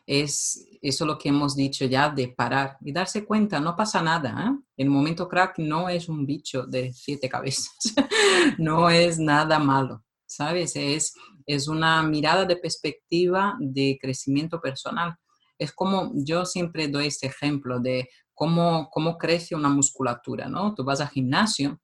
es 0.07 0.69
eso 0.81 1.05
lo 1.05 1.17
que 1.17 1.29
hemos 1.29 1.57
dicho 1.57 1.83
ya 1.83 2.09
de 2.09 2.29
parar 2.29 2.77
y 2.79 2.93
darse 2.93 3.25
cuenta, 3.25 3.59
no 3.59 3.75
pasa 3.75 4.01
nada. 4.01 4.47
¿eh? 4.47 4.63
El 4.77 4.89
momento 4.89 5.27
crack 5.27 5.59
no 5.59 5.89
es 5.89 6.07
un 6.07 6.25
bicho 6.25 6.65
de 6.65 6.93
siete 6.93 7.27
cabezas, 7.27 7.75
no 8.57 8.89
es 8.89 9.19
nada 9.19 9.59
malo, 9.59 10.05
¿sabes? 10.25 10.77
Es, 10.77 11.13
es 11.45 11.67
una 11.67 12.01
mirada 12.03 12.45
de 12.45 12.55
perspectiva 12.55 13.57
de 13.59 13.97
crecimiento 14.01 14.61
personal. 14.61 15.17
Es 15.57 15.73
como 15.73 16.11
yo 16.15 16.45
siempre 16.45 16.87
doy 16.87 17.07
este 17.07 17.27
ejemplo 17.27 17.79
de 17.79 18.07
cómo, 18.35 18.89
cómo 18.91 19.17
crece 19.17 19.55
una 19.55 19.69
musculatura, 19.69 20.47
¿no? 20.47 20.75
Tú 20.75 20.83
vas 20.83 21.01
al 21.01 21.09
gimnasio 21.09 21.79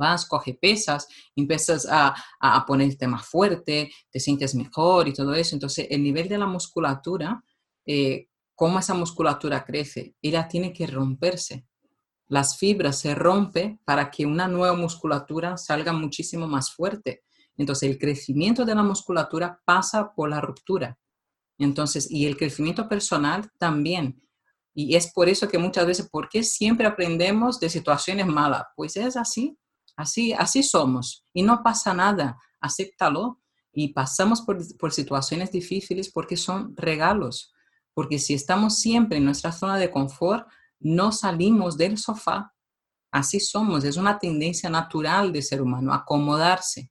vas, 0.00 0.26
coge 0.26 0.54
pesas, 0.54 1.06
empiezas 1.36 1.86
a, 1.88 2.14
a 2.40 2.64
ponerte 2.66 3.06
más 3.06 3.26
fuerte, 3.26 3.92
te 4.10 4.18
sientes 4.18 4.54
mejor 4.54 5.06
y 5.06 5.12
todo 5.12 5.34
eso. 5.34 5.54
Entonces, 5.54 5.86
el 5.90 6.02
nivel 6.02 6.28
de 6.28 6.38
la 6.38 6.46
musculatura, 6.46 7.44
eh, 7.86 8.28
cómo 8.54 8.78
esa 8.78 8.94
musculatura 8.94 9.64
crece, 9.64 10.16
ella 10.22 10.48
tiene 10.48 10.72
que 10.72 10.86
romperse. 10.86 11.66
Las 12.28 12.56
fibras 12.56 12.98
se 12.98 13.14
rompen 13.14 13.78
para 13.84 14.10
que 14.10 14.24
una 14.24 14.48
nueva 14.48 14.74
musculatura 14.74 15.56
salga 15.56 15.92
muchísimo 15.92 16.46
más 16.46 16.72
fuerte. 16.72 17.22
Entonces, 17.56 17.90
el 17.90 17.98
crecimiento 17.98 18.64
de 18.64 18.74
la 18.74 18.82
musculatura 18.82 19.60
pasa 19.64 20.14
por 20.14 20.30
la 20.30 20.40
ruptura. 20.40 20.98
Entonces, 21.58 22.10
y 22.10 22.26
el 22.26 22.38
crecimiento 22.38 22.88
personal 22.88 23.50
también. 23.58 24.22
Y 24.88 24.96
es 24.96 25.12
por 25.12 25.28
eso 25.28 25.46
que 25.46 25.58
muchas 25.58 25.86
veces, 25.86 26.08
¿por 26.08 26.30
qué 26.30 26.42
siempre 26.42 26.86
aprendemos 26.86 27.60
de 27.60 27.68
situaciones 27.68 28.26
malas? 28.26 28.62
Pues 28.74 28.96
es 28.96 29.14
así, 29.14 29.58
así, 29.94 30.32
así 30.32 30.62
somos. 30.62 31.26
Y 31.34 31.42
no 31.42 31.62
pasa 31.62 31.92
nada, 31.92 32.38
acéptalo. 32.60 33.40
Y 33.72 33.92
pasamos 33.92 34.40
por, 34.40 34.58
por 34.78 34.92
situaciones 34.92 35.52
difíciles 35.52 36.10
porque 36.10 36.36
son 36.36 36.74
regalos. 36.76 37.52
Porque 37.92 38.18
si 38.18 38.32
estamos 38.32 38.78
siempre 38.78 39.18
en 39.18 39.26
nuestra 39.26 39.52
zona 39.52 39.76
de 39.76 39.90
confort, 39.90 40.48
no 40.78 41.12
salimos 41.12 41.76
del 41.76 41.98
sofá. 41.98 42.54
Así 43.12 43.38
somos, 43.38 43.84
es 43.84 43.98
una 43.98 44.18
tendencia 44.18 44.70
natural 44.70 45.30
del 45.30 45.42
ser 45.42 45.60
humano, 45.60 45.92
acomodarse. 45.92 46.90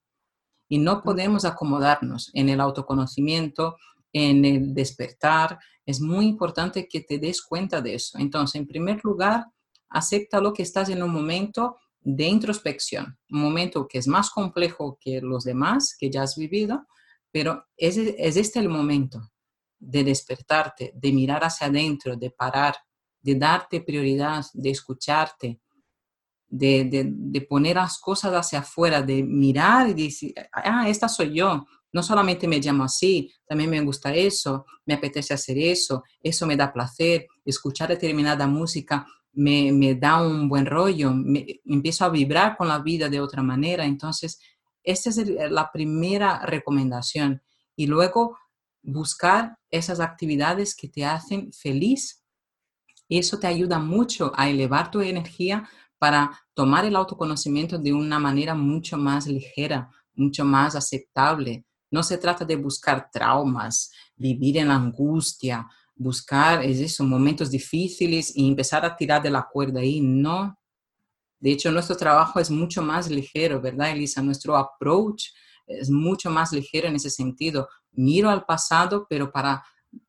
Y 0.68 0.78
no 0.78 1.02
podemos 1.02 1.44
acomodarnos 1.44 2.30
en 2.36 2.50
el 2.50 2.62
autoconocimiento, 2.62 3.78
en 4.14 4.46
el 4.46 4.74
despertar. 4.74 5.60
Es 5.86 6.00
muy 6.00 6.26
importante 6.26 6.88
que 6.88 7.02
te 7.02 7.20
des 7.20 7.42
cuenta 7.42 7.82
de 7.82 7.96
eso. 7.96 8.18
Entonces, 8.18 8.60
en 8.60 8.68
primer 8.68 9.04
lugar, 9.04 9.46
acepta 9.90 10.40
lo 10.40 10.54
que 10.54 10.64
estás 10.64 10.90
en 10.90 11.02
un 11.04 11.12
momento 11.12 11.78
de 12.02 12.26
introspección, 12.26 13.18
un 13.30 13.42
momento 13.42 13.88
que 13.88 13.98
es 13.98 14.08
más 14.08 14.30
complejo 14.30 14.98
que 15.02 15.20
los 15.22 15.44
demás 15.44 15.96
que 16.00 16.10
ya 16.10 16.24
has 16.24 16.36
vivido, 16.38 16.88
pero 17.32 17.66
es, 17.76 17.98
es 17.98 18.38
este 18.38 18.60
el 18.60 18.70
momento 18.70 19.32
de 19.78 20.04
despertarte, 20.04 20.92
de 20.96 21.12
mirar 21.12 21.44
hacia 21.44 21.68
adentro, 21.68 22.16
de 22.16 22.32
parar, 22.32 22.76
de 23.22 23.36
darte 23.36 23.82
prioridad, 23.82 24.46
de 24.54 24.72
escucharte, 24.72 25.60
de, 26.48 27.06
de, 27.12 27.42
poner 27.42 27.76
las 27.76 28.00
cosas 28.00 28.34
hacia 28.34 28.60
afuera, 28.60 29.02
de 29.02 29.24
mirar 29.24 29.90
y 29.90 30.06
decir, 30.06 30.34
ah, 30.52 30.90
esta 30.90 31.08
soy 31.08 31.36
yo. 31.36 31.66
No 31.92 32.04
solamente 32.04 32.48
me 32.48 32.60
llamo 32.60 32.84
así, 32.84 33.32
también 33.48 33.70
me 33.70 33.82
gusta 33.82 34.14
eso, 34.14 34.66
me 34.86 34.94
apetece 34.94 35.34
hacer 35.34 35.58
eso, 35.58 36.04
eso 36.22 36.46
me 36.46 36.56
da 36.56 36.72
placer, 36.72 37.28
escuchar 37.46 37.90
determinada 37.90 38.46
música 38.48 39.06
me, 39.34 39.96
da 39.96 40.22
un 40.22 40.50
buen 40.50 40.66
rollo, 40.66 41.12
me, 41.14 41.62
empiezo 41.66 42.06
a 42.06 42.10
vibrar 42.10 42.58
con 42.58 42.68
la 42.68 42.80
vida 42.80 43.10
de 43.10 43.22
otra 43.22 43.44
manera. 43.44 43.86
Entonces, 43.86 44.40
esta 44.84 45.10
es 45.10 45.18
la 45.52 45.72
primera 45.72 46.46
recomendación. 46.46 47.42
Y 47.76 47.88
luego 47.88 48.38
buscar 48.82 49.58
esas 49.72 50.00
actividades 50.00 50.76
que 50.76 50.90
te 50.90 51.06
hacen 51.06 51.52
feliz. 51.54 52.24
Y 53.08 53.20
eso 53.20 53.40
te 53.40 53.48
ayuda 53.48 53.80
mucho 53.80 54.32
a 54.36 54.50
elevar 54.50 54.92
tu 54.92 55.02
energía 55.02 55.68
para 55.98 56.32
tomar 56.54 56.86
el 56.86 56.96
autoconocimiento 56.96 57.78
de 57.78 57.94
una 57.94 58.20
manera 58.20 58.56
mucho 58.56 58.98
más 58.98 59.28
ligera, 59.28 59.90
mucho 60.14 60.46
más 60.46 60.76
aceptable. 60.76 61.66
No 61.92 62.04
se 62.04 62.18
trata 62.18 62.46
de 62.46 62.56
buscar 62.56 63.10
traumas, 63.12 63.92
vivir 64.16 64.58
en 64.58 64.72
angustia, 64.72 65.68
buscar 65.96 66.64
es 66.64 67.00
momentos 67.02 67.50
difíciles 67.52 68.32
y 68.36 68.48
empezar 68.48 68.86
a 68.86 68.96
tirar 68.96 69.22
de 69.22 69.30
la 69.30 69.48
cuerda 69.52 69.82
ahí. 69.82 70.00
No. 70.02 70.58
De 71.40 71.52
hecho, 71.52 71.72
nuestro 71.72 71.98
trabajo 71.98 72.40
es 72.40 72.50
mucho 72.50 72.82
más 72.82 73.10
ligero, 73.10 73.62
¿verdad, 73.62 73.92
Elisa? 73.92 74.22
Nuestro 74.22 74.56
approach 74.56 75.26
es 75.68 75.90
mucho 75.90 76.30
más 76.30 76.52
ligero 76.52 76.88
en 76.88 76.96
ese 76.96 77.10
sentido 77.10 77.68
miro 77.92 78.30
al 78.30 78.46
pasado, 78.46 79.06
pero 79.10 79.32
para 79.32 79.64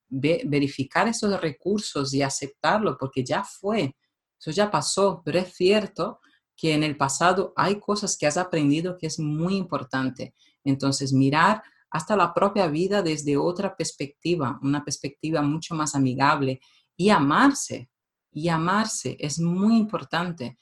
verificar 0.08 1.06
esos 1.08 1.40
recursos 1.40 2.12
y 2.14 2.22
aceptarlo, 2.22 2.96
porque 2.98 3.24
ya 3.24 3.44
fue, 3.44 3.96
eso 4.38 4.50
ya 4.50 4.70
pasó, 4.70 5.22
pero 5.24 5.38
es 5.38 5.54
cierto 5.54 6.20
que 6.56 6.74
en 6.74 6.82
el 6.82 6.96
pasado 6.96 7.52
hay 7.56 7.78
cosas 7.78 8.16
que 8.16 8.26
has 8.26 8.36
aprendido 8.36 8.96
que 8.98 9.06
es 9.06 9.18
muy 9.18 9.56
importante. 9.56 10.34
Entonces, 10.64 11.12
mirar 11.12 11.62
hasta 11.90 12.16
la 12.16 12.32
propia 12.32 12.68
vida 12.68 13.02
desde 13.02 13.36
otra 13.36 13.76
perspectiva, 13.76 14.58
una 14.62 14.84
perspectiva 14.84 15.42
mucho 15.42 15.74
más 15.74 15.94
amigable 15.94 16.60
y 16.96 17.10
amarse, 17.10 17.90
y 18.32 18.48
amarse 18.48 19.16
es 19.18 19.40
muy 19.40 19.76
importante. 19.76 20.56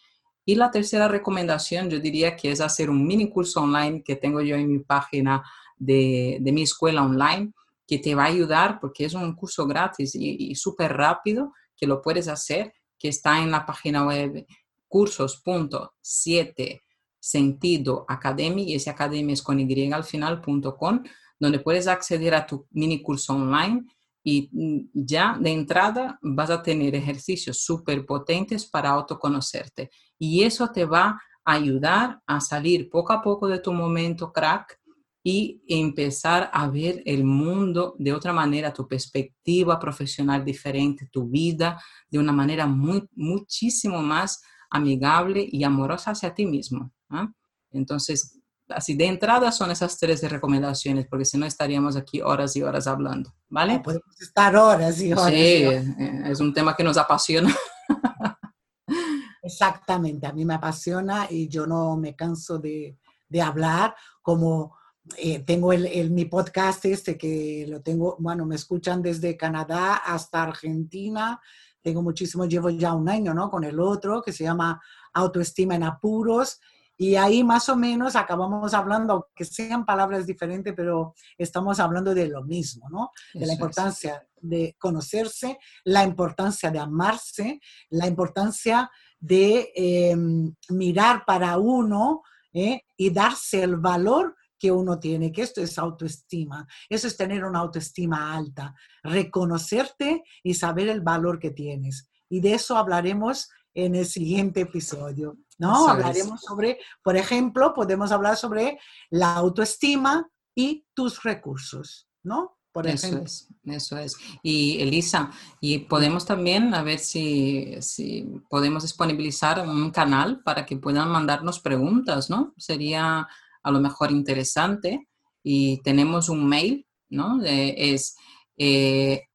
Y 0.44 0.54
la 0.54 0.70
tercera 0.70 1.08
recomendación, 1.08 1.90
yo 1.90 2.00
diría 2.00 2.34
que 2.34 2.50
es 2.50 2.62
hacer 2.62 2.88
un 2.88 3.06
mini 3.06 3.28
curso 3.28 3.60
online 3.60 4.02
que 4.02 4.16
tengo 4.16 4.40
yo 4.40 4.56
en 4.56 4.72
mi 4.72 4.78
página 4.78 5.44
de, 5.76 6.40
mi 6.40 6.62
escuela 6.62 7.02
online 7.02 7.52
que 7.86 7.98
te 7.98 8.14
va 8.14 8.24
a 8.24 8.28
ayudar 8.28 8.80
porque 8.80 9.04
es 9.04 9.12
un 9.14 9.34
curso 9.34 9.66
gratis 9.66 10.14
y, 10.14 10.54
súper 10.54 10.96
rápido 10.96 11.52
que 11.76 11.86
lo 11.86 12.00
puedes 12.00 12.28
hacer, 12.28 12.72
que 12.98 13.08
está 13.08 13.42
en 13.42 13.50
la 13.50 13.66
página 13.66 14.06
web 14.06 14.46
cursos.7 14.88 16.82
sentido 17.20 18.04
academy 18.08 18.64
y 18.64 18.74
ese 18.74 18.90
academy 18.90 19.32
es 19.32 19.42
con 19.42 19.58
y 19.58 19.92
al 19.92 20.04
final.com, 20.04 21.02
donde 21.38 21.58
puedes 21.60 21.86
acceder 21.86 22.34
a 22.34 22.46
tu 22.46 22.66
mini 22.70 23.02
curso 23.02 23.34
online 23.34 23.84
y 24.24 24.50
mm, 24.52 24.90
ya 24.92 25.38
de 25.40 25.52
entrada 25.52 26.18
vas 26.22 26.50
a 26.50 26.62
tener 26.62 26.94
ejercicios 26.94 27.58
súper 27.64 28.04
potentes 28.04 28.66
para 28.66 28.90
autoconocerte. 28.90 29.90
Y 30.18 30.42
eso 30.42 30.68
te 30.68 30.84
va 30.84 31.20
a 31.44 31.52
ayudar 31.52 32.20
a 32.26 32.40
salir 32.40 32.90
poco 32.90 33.12
a 33.12 33.22
poco 33.22 33.48
de 33.48 33.60
tu 33.60 33.72
momento 33.72 34.32
crack 34.32 34.78
y 35.22 35.62
empezar 35.68 36.50
a 36.52 36.68
ver 36.68 37.02
el 37.04 37.24
mundo 37.24 37.94
de 37.98 38.12
otra 38.12 38.32
manera, 38.32 38.72
tu 38.72 38.86
perspectiva 38.86 39.78
profesional 39.78 40.44
diferente, 40.44 41.08
tu 41.10 41.28
vida 41.28 41.80
de 42.08 42.18
una 42.18 42.32
manera 42.32 42.66
muchísimo 42.66 44.02
más 44.02 44.42
amigable 44.70 45.46
y 45.50 45.64
amorosa 45.64 46.12
hacia 46.12 46.34
ti 46.34 46.46
mismo. 46.46 46.92
¿Ah? 47.10 47.32
Entonces, 47.70 48.38
así 48.68 48.94
de 48.94 49.06
entrada 49.06 49.52
son 49.52 49.70
esas 49.70 49.98
tres 49.98 50.22
recomendaciones, 50.28 51.06
porque 51.08 51.24
si 51.24 51.38
no 51.38 51.46
estaríamos 51.46 51.96
aquí 51.96 52.20
horas 52.20 52.56
y 52.56 52.62
horas 52.62 52.86
hablando, 52.86 53.34
¿vale? 53.48 53.80
podemos 53.80 54.20
estar 54.20 54.56
horas 54.56 55.00
y 55.00 55.12
horas. 55.12 55.26
Sí, 55.26 55.34
eh, 55.36 56.22
es 56.26 56.40
un 56.40 56.52
tema 56.52 56.76
que 56.76 56.84
nos 56.84 56.96
apasiona. 56.96 57.54
Exactamente, 59.42 60.26
a 60.26 60.32
mí 60.32 60.44
me 60.44 60.54
apasiona 60.54 61.26
y 61.30 61.48
yo 61.48 61.66
no 61.66 61.96
me 61.96 62.14
canso 62.14 62.58
de, 62.58 62.98
de 63.28 63.42
hablar 63.42 63.94
como 64.20 64.78
eh, 65.16 65.40
tengo 65.40 65.72
el, 65.72 66.10
mi 66.10 66.26
podcast 66.26 66.84
este 66.84 67.16
que 67.16 67.66
lo 67.68 67.80
tengo, 67.80 68.16
bueno, 68.18 68.44
me 68.44 68.56
escuchan 68.56 69.00
desde 69.00 69.36
Canadá 69.36 69.96
hasta 69.96 70.42
Argentina. 70.42 71.40
Tengo 71.80 72.02
muchísimo, 72.02 72.44
llevo 72.44 72.70
ya 72.70 72.92
un 72.92 73.08
año, 73.08 73.32
¿no? 73.32 73.50
Con 73.50 73.64
el 73.64 73.80
otro 73.80 74.20
que 74.22 74.32
se 74.32 74.44
llama 74.44 74.80
Autoestima 75.14 75.76
en 75.76 75.84
Apuros. 75.84 76.60
Y 77.00 77.14
ahí 77.14 77.44
más 77.44 77.68
o 77.68 77.76
menos 77.76 78.16
acabamos 78.16 78.74
hablando, 78.74 79.28
que 79.32 79.44
sean 79.44 79.86
palabras 79.86 80.26
diferentes, 80.26 80.74
pero 80.76 81.14
estamos 81.38 81.78
hablando 81.78 82.12
de 82.12 82.26
lo 82.26 82.42
mismo, 82.42 82.88
¿no? 82.90 83.12
De 83.32 83.46
la 83.46 83.52
importancia 83.52 84.26
de 84.40 84.74
conocerse, 84.78 85.58
la 85.84 86.02
importancia 86.02 86.72
de 86.72 86.80
amarse, 86.80 87.60
la 87.90 88.08
importancia 88.08 88.90
de 89.20 89.72
em, 89.76 90.52
mirar 90.70 91.24
para 91.24 91.56
uno 91.58 92.22
¿eh? 92.52 92.82
y 92.96 93.10
darse 93.10 93.62
el 93.62 93.76
valor 93.76 94.36
que 94.58 94.72
uno 94.72 94.98
tiene, 94.98 95.30
que 95.30 95.42
esto 95.42 95.62
es 95.62 95.78
autoestima. 95.78 96.66
Eso 96.88 97.06
es 97.06 97.16
tener 97.16 97.44
una 97.44 97.60
autoestima 97.60 98.34
alta, 98.34 98.74
reconocerte 99.04 100.24
y 100.42 100.54
saber 100.54 100.88
el 100.88 101.00
valor 101.00 101.38
que 101.38 101.52
tienes. 101.52 102.10
Y 102.28 102.40
de 102.40 102.54
eso 102.54 102.76
hablaremos 102.76 103.48
en 103.74 103.94
el 103.94 104.06
siguiente 104.06 104.62
episodio, 104.62 105.36
¿no? 105.58 105.88
hablaremos 105.88 106.40
sobre, 106.40 106.78
por 107.02 107.16
ejemplo, 107.16 107.74
podemos 107.74 108.12
hablar 108.12 108.36
sobre 108.36 108.78
la 109.10 109.34
autoestima 109.34 110.28
y 110.54 110.84
tus 110.94 111.22
recursos, 111.22 112.08
¿no? 112.22 112.58
Por 112.72 112.86
eso 112.86 113.18
es, 113.18 113.48
eso 113.64 113.98
es. 113.98 114.16
Y 114.42 114.80
Elisa, 114.80 115.30
y 115.60 115.78
podemos 115.78 116.26
también 116.26 116.74
a 116.74 116.82
ver 116.82 116.98
si, 116.98 117.74
si 117.80 118.40
podemos 118.48 118.82
disponibilizar 118.82 119.66
un 119.66 119.90
canal 119.90 120.42
para 120.44 120.64
que 120.64 120.76
puedan 120.76 121.08
mandarnos 121.08 121.60
preguntas, 121.60 122.30
¿no? 122.30 122.54
Sería 122.56 123.26
a 123.62 123.70
lo 123.70 123.80
mejor 123.80 124.12
interesante 124.12 125.08
y 125.42 125.80
tenemos 125.82 126.28
un 126.28 126.46
mail, 126.46 126.86
¿no? 127.08 127.40
es 127.42 128.16
eh, 128.56 129.28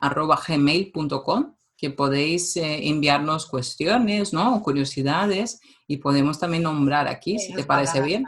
gmail.com 0.00 1.56
que 1.76 1.90
podéis 1.90 2.56
eh, 2.56 2.88
enviarnos 2.88 3.46
cuestiones, 3.46 4.32
¿no? 4.32 4.62
curiosidades 4.62 5.60
y 5.86 5.98
podemos 5.98 6.38
también 6.38 6.62
nombrar 6.62 7.06
aquí, 7.06 7.38
si 7.38 7.54
te 7.54 7.64
parece 7.64 8.00
bien. 8.00 8.24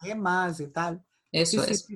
Temas 0.00 0.60
y 0.60 0.68
tal. 0.68 1.02
Eso 1.30 1.62
es. 1.64 1.86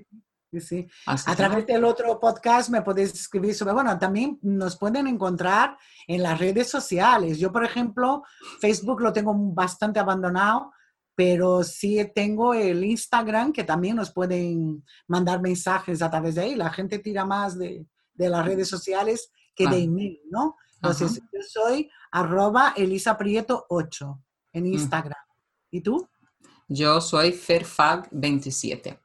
Sí, 0.53 0.61
sí. 0.61 0.87
A 1.07 1.37
través 1.37 1.67
del 1.67 1.85
otro 1.85 2.19
podcast 2.19 2.71
me 2.71 2.83
podéis 2.83 3.13
escribir 3.13 3.55
sobre, 3.55 3.75
bueno, 3.75 3.99
también 3.99 4.39
nos 4.43 4.77
pueden 4.77 5.07
encontrar 5.07 5.77
en 6.07 6.23
las 6.23 6.39
redes 6.39 6.71
sociales. 6.71 7.39
Yo, 7.39 7.53
por 7.53 7.65
ejemplo, 7.65 8.23
Facebook 8.61 9.01
lo 9.01 9.13
tengo 9.13 9.35
bastante 9.35 10.01
abandonado, 10.01 10.73
pero 11.15 11.63
sí 11.63 11.99
tengo 12.15 12.55
el 12.55 12.85
Instagram 12.85 13.53
que 13.53 13.65
también 13.65 13.97
nos 13.97 14.13
pueden 14.13 14.85
mandar 15.09 15.41
mensajes 15.43 16.01
a 16.01 16.11
través 16.11 16.37
de 16.37 16.43
ahí. 16.43 16.55
La 16.55 16.71
gente 16.71 17.01
tira 17.01 17.25
más 17.25 17.59
de, 17.59 17.85
de 18.17 18.29
las 18.29 18.45
redes 18.45 18.69
sociales 18.69 19.31
que 19.55 19.67
de 19.67 19.79
email, 19.79 20.21
¿no? 20.31 20.57
Entonces, 20.77 21.21
yo 21.33 21.41
soy 21.49 21.91
arroba 22.11 22.75
Elisa 22.77 23.17
Prieto 23.17 23.67
8 23.69 24.23
en 24.53 24.67
Instagram. 24.67 25.25
¿Y 25.71 25.81
tú? 25.81 26.09
Yo 26.69 27.01
soy 27.01 27.33
Fairfag27. 27.33 28.99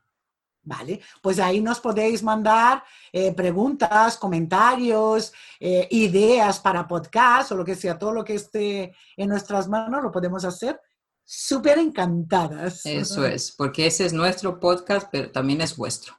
Vale, 0.63 1.01
pues 1.23 1.39
ahí 1.39 1.59
nos 1.59 1.79
podéis 1.79 2.21
mandar 2.21 2.83
eh, 3.11 3.33
preguntas, 3.33 4.15
comentarios, 4.17 5.33
eh, 5.59 5.87
ideas 5.89 6.59
para 6.59 6.87
podcast 6.87 7.51
o 7.51 7.55
lo 7.55 7.65
que 7.65 7.75
sea, 7.75 7.97
todo 7.97 8.11
lo 8.11 8.23
que 8.23 8.35
esté 8.35 8.93
en 9.17 9.29
nuestras 9.29 9.67
manos 9.67 10.03
lo 10.03 10.11
podemos 10.11 10.45
hacer 10.45 10.79
súper 11.25 11.79
encantadas. 11.79 12.85
Eso 12.85 13.25
es, 13.25 13.51
porque 13.51 13.87
ese 13.87 14.05
es 14.05 14.13
nuestro 14.13 14.59
podcast, 14.59 15.07
pero 15.11 15.31
también 15.31 15.61
es 15.61 15.75
vuestro. 15.75 16.13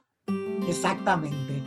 Exactamente. 0.67 1.62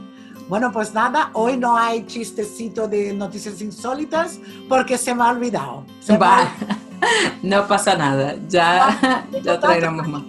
Bueno, 0.49 0.71
pues 0.73 0.95
nada, 0.95 1.31
hoy 1.33 1.57
no 1.57 1.77
hay 1.77 2.07
chistecito 2.07 2.87
de 2.87 3.13
noticias 3.13 3.61
insólitas 3.61 4.39
porque 4.69 4.97
se 4.97 5.15
me 5.15 5.25
ha 5.25 5.31
olvidado. 5.31 5.85
Se 6.01 6.17
Va. 6.17 6.49
No 7.43 7.69
pasa 7.69 7.95
nada, 7.95 8.37
ya, 8.49 9.27
ya 9.43 9.61
traeremos 9.61 10.09
más. 10.09 10.23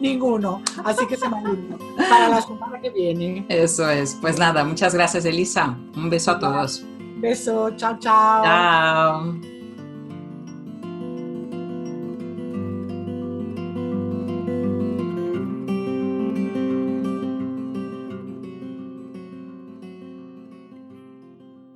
Ninguno, 0.00 0.60
así 0.84 1.06
que 1.06 1.16
se 1.16 1.28
me 1.28 1.36
olvidó. 1.36 1.78
Para 1.96 2.28
la 2.28 2.42
semana 2.42 2.80
que 2.80 2.90
viene. 2.90 3.46
Eso 3.48 3.88
es. 3.88 4.16
Pues 4.20 4.36
nada, 4.36 4.64
muchas 4.64 4.92
gracias, 4.92 5.24
Elisa. 5.24 5.76
Un 5.96 6.10
beso 6.10 6.32
a 6.32 6.38
todos. 6.40 6.84
Beso, 7.18 7.70
chao, 7.76 7.96
chao. 8.00 8.42
Chao. 8.42 9.53